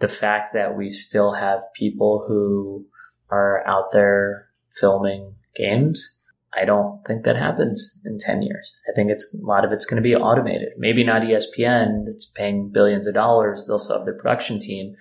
the 0.00 0.08
fact 0.08 0.54
that 0.54 0.76
we 0.76 0.90
still 0.90 1.34
have 1.34 1.60
people 1.74 2.24
who 2.26 2.86
are 3.30 3.66
out 3.66 3.86
there 3.92 4.48
filming 4.80 5.34
games, 5.54 6.16
I 6.54 6.64
don't 6.64 7.02
think 7.06 7.24
that 7.24 7.36
happens 7.36 7.98
in 8.04 8.18
10 8.18 8.42
years. 8.42 8.72
I 8.88 8.94
think 8.94 9.10
it's 9.10 9.34
a 9.34 9.44
lot 9.44 9.64
of 9.64 9.72
it's 9.72 9.84
going 9.84 10.02
to 10.02 10.06
be 10.06 10.14
automated. 10.14 10.70
Maybe 10.78 11.04
not 11.04 11.22
ESPN, 11.22 12.04
it's 12.08 12.24
paying 12.24 12.70
billions 12.70 13.06
of 13.06 13.14
dollars. 13.14 13.66
They'll 13.66 13.78
still 13.78 13.98
have 13.98 14.06
their 14.06 14.16
production 14.16 14.60
team. 14.60 14.94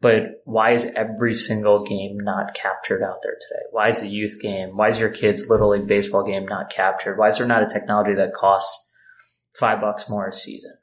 But 0.00 0.42
why 0.44 0.72
is 0.72 0.92
every 0.94 1.34
single 1.34 1.84
game 1.84 2.18
not 2.18 2.54
captured 2.54 3.02
out 3.02 3.20
there 3.22 3.34
today? 3.34 3.62
Why 3.70 3.88
is 3.88 4.00
the 4.00 4.08
youth 4.08 4.38
game? 4.40 4.76
Why 4.76 4.88
is 4.88 4.98
your 4.98 5.08
kid's 5.08 5.48
little 5.48 5.70
league 5.70 5.88
baseball 5.88 6.24
game 6.24 6.46
not 6.46 6.70
captured? 6.70 7.16
Why 7.16 7.28
is 7.28 7.38
there 7.38 7.46
not 7.46 7.62
a 7.62 7.66
technology 7.66 8.14
that 8.14 8.34
costs 8.34 8.85
five 9.58 9.80
bucks 9.80 10.08
more 10.08 10.28
a 10.28 10.34
season. 10.34 10.74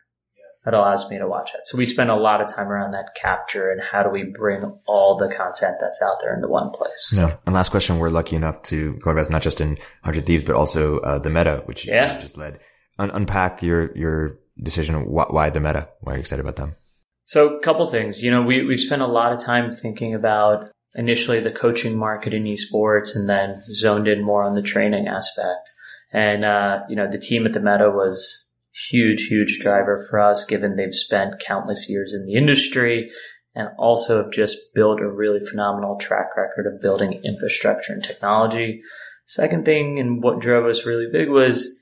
That 0.66 0.74
allows 0.74 1.10
me 1.10 1.18
to 1.18 1.28
watch 1.28 1.52
it. 1.54 1.62
So 1.66 1.78
we 1.78 1.86
spend 1.86 2.10
a 2.10 2.16
lot 2.16 2.40
of 2.40 2.48
time 2.48 2.70
around 2.70 2.92
that 2.92 3.16
capture 3.22 3.70
and 3.70 3.82
how 3.82 4.02
do 4.02 4.10
we 4.10 4.24
bring 4.24 4.80
all 4.88 5.18
the 5.18 5.28
content 5.28 5.76
that's 5.82 6.02
out 6.02 6.22
there 6.22 6.34
into 6.34 6.48
one 6.48 6.70
place. 6.70 7.12
Yeah. 7.14 7.36
And 7.46 7.54
last 7.54 7.70
question, 7.70 7.98
we're 7.98 8.10
lucky 8.10 8.38
enough 8.38 8.64
to 8.64 8.94
go 9.04 9.10
invest 9.10 9.30
not 9.30 9.42
just 9.42 9.60
in 9.60 9.72
100 9.72 10.26
Thieves, 10.26 10.46
but 10.46 10.56
also 10.56 11.00
uh, 11.00 11.20
the 11.20 11.30
meta, 11.30 11.64
which 11.66 11.86
yeah. 11.86 12.16
you 12.16 12.22
just 12.22 12.38
led. 12.38 12.60
Un- 12.98 13.12
unpack 13.14 13.62
your, 13.62 13.94
your 13.98 14.40
decision. 14.58 15.06
Why, 15.06 15.26
why 15.30 15.50
the 15.50 15.60
meta? 15.60 15.90
Why 16.00 16.14
are 16.14 16.16
you 16.16 16.22
excited 16.22 16.42
about 16.42 16.56
them? 16.56 16.78
So 17.26 17.58
a 17.58 17.60
couple 17.60 17.86
things, 17.88 18.24
you 18.24 18.32
know, 18.32 18.42
we, 18.42 18.64
we 18.64 18.78
spent 18.78 19.02
a 19.02 19.08
lot 19.08 19.34
of 19.34 19.42
time 19.44 19.74
thinking 19.74 20.14
about 20.14 20.70
initially 20.96 21.40
the 21.40 21.52
coaching 21.52 21.98
market 21.98 22.34
in 22.34 22.44
esports 22.44 23.16
and 23.16 23.28
then 23.28 23.62
zoned 23.74 24.08
in 24.08 24.24
more 24.24 24.44
on 24.44 24.56
the 24.56 24.62
training 24.62 25.08
aspect. 25.08 25.72
And, 26.12 26.46
uh, 26.46 26.82
you 26.90 26.96
know, 26.96 27.10
the 27.10 27.20
team 27.20 27.46
at 27.46 27.54
the 27.54 27.60
meta 27.60 27.90
was 27.90 28.43
huge, 28.90 29.28
huge 29.28 29.60
driver 29.60 30.06
for 30.10 30.20
us, 30.20 30.46
given 30.46 30.76
they've 30.76 30.94
spent 30.94 31.40
countless 31.46 31.90
years 31.90 32.14
in 32.14 32.26
the 32.26 32.34
industry 32.34 33.10
and 33.56 33.70
also 33.78 34.24
have 34.24 34.32
just 34.32 34.74
built 34.74 35.00
a 35.00 35.12
really 35.12 35.40
phenomenal 35.46 35.98
track 35.98 36.36
record 36.36 36.66
of 36.66 36.82
building 36.82 37.22
infrastructure 37.24 37.94
and 37.94 38.04
technology. 38.04 38.82
Second 39.26 39.64
thing, 39.64 40.00
and 40.00 40.24
what 40.24 40.40
drove 40.40 40.66
us 40.66 40.86
really 40.86 41.08
big 41.12 41.30
was, 41.30 41.80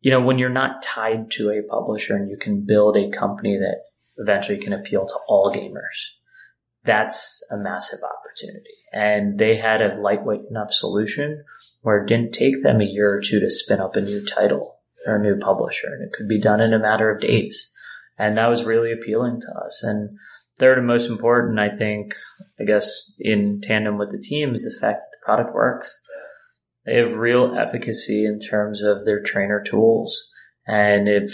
you 0.00 0.10
know, 0.10 0.20
when 0.20 0.38
you're 0.38 0.48
not 0.48 0.82
tied 0.82 1.30
to 1.32 1.50
a 1.50 1.62
publisher 1.62 2.16
and 2.16 2.28
you 2.28 2.36
can 2.36 2.64
build 2.66 2.96
a 2.96 3.16
company 3.16 3.56
that 3.56 3.82
eventually 4.16 4.58
can 4.58 4.72
appeal 4.72 5.06
to 5.06 5.14
all 5.28 5.52
gamers, 5.54 6.10
that's 6.84 7.42
a 7.50 7.56
massive 7.56 8.00
opportunity. 8.02 8.74
And 8.92 9.38
they 9.38 9.56
had 9.56 9.80
a 9.80 10.00
lightweight 10.00 10.42
enough 10.50 10.72
solution 10.72 11.44
where 11.82 11.98
it 11.98 12.08
didn't 12.08 12.32
take 12.32 12.62
them 12.62 12.80
a 12.80 12.84
year 12.84 13.14
or 13.14 13.20
two 13.20 13.40
to 13.40 13.50
spin 13.50 13.80
up 13.80 13.96
a 13.96 14.00
new 14.00 14.24
title 14.24 14.75
or 15.06 15.16
a 15.16 15.22
new 15.22 15.38
publisher 15.38 15.88
and 15.88 16.02
it 16.02 16.12
could 16.12 16.28
be 16.28 16.40
done 16.40 16.60
in 16.60 16.72
a 16.72 16.78
matter 16.78 17.10
of 17.10 17.20
days. 17.20 17.72
And 18.18 18.36
that 18.36 18.48
was 18.48 18.64
really 18.64 18.92
appealing 18.92 19.40
to 19.40 19.64
us. 19.64 19.82
And 19.82 20.16
third 20.58 20.78
and 20.78 20.86
most 20.86 21.08
important, 21.08 21.58
I 21.58 21.68
think, 21.68 22.14
I 22.60 22.64
guess, 22.64 23.12
in 23.18 23.60
tandem 23.60 23.98
with 23.98 24.10
the 24.10 24.18
team 24.18 24.54
is 24.54 24.64
the 24.64 24.80
fact 24.80 25.00
that 25.00 25.10
the 25.12 25.24
product 25.24 25.54
works. 25.54 25.98
They 26.86 26.96
have 26.96 27.12
real 27.12 27.56
efficacy 27.56 28.24
in 28.24 28.38
terms 28.38 28.82
of 28.82 29.04
their 29.04 29.22
trainer 29.22 29.62
tools. 29.62 30.32
And 30.66 31.08
if 31.08 31.30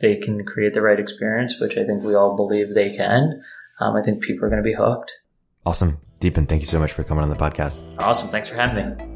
they 0.00 0.16
can 0.16 0.44
create 0.44 0.74
the 0.74 0.82
right 0.82 1.00
experience, 1.00 1.60
which 1.60 1.76
I 1.76 1.84
think 1.84 2.02
we 2.02 2.14
all 2.14 2.36
believe 2.36 2.74
they 2.74 2.94
can, 2.96 3.40
um, 3.80 3.96
I 3.96 4.02
think 4.02 4.22
people 4.22 4.44
are 4.44 4.50
going 4.50 4.62
to 4.62 4.68
be 4.68 4.74
hooked. 4.74 5.12
Awesome. 5.64 5.98
Deepen, 6.20 6.46
thank 6.46 6.62
you 6.62 6.66
so 6.66 6.78
much 6.78 6.92
for 6.92 7.02
coming 7.02 7.22
on 7.22 7.30
the 7.30 7.36
podcast. 7.36 7.82
Awesome. 7.98 8.28
Thanks 8.28 8.48
for 8.48 8.54
having 8.54 8.96
me. 8.96 9.15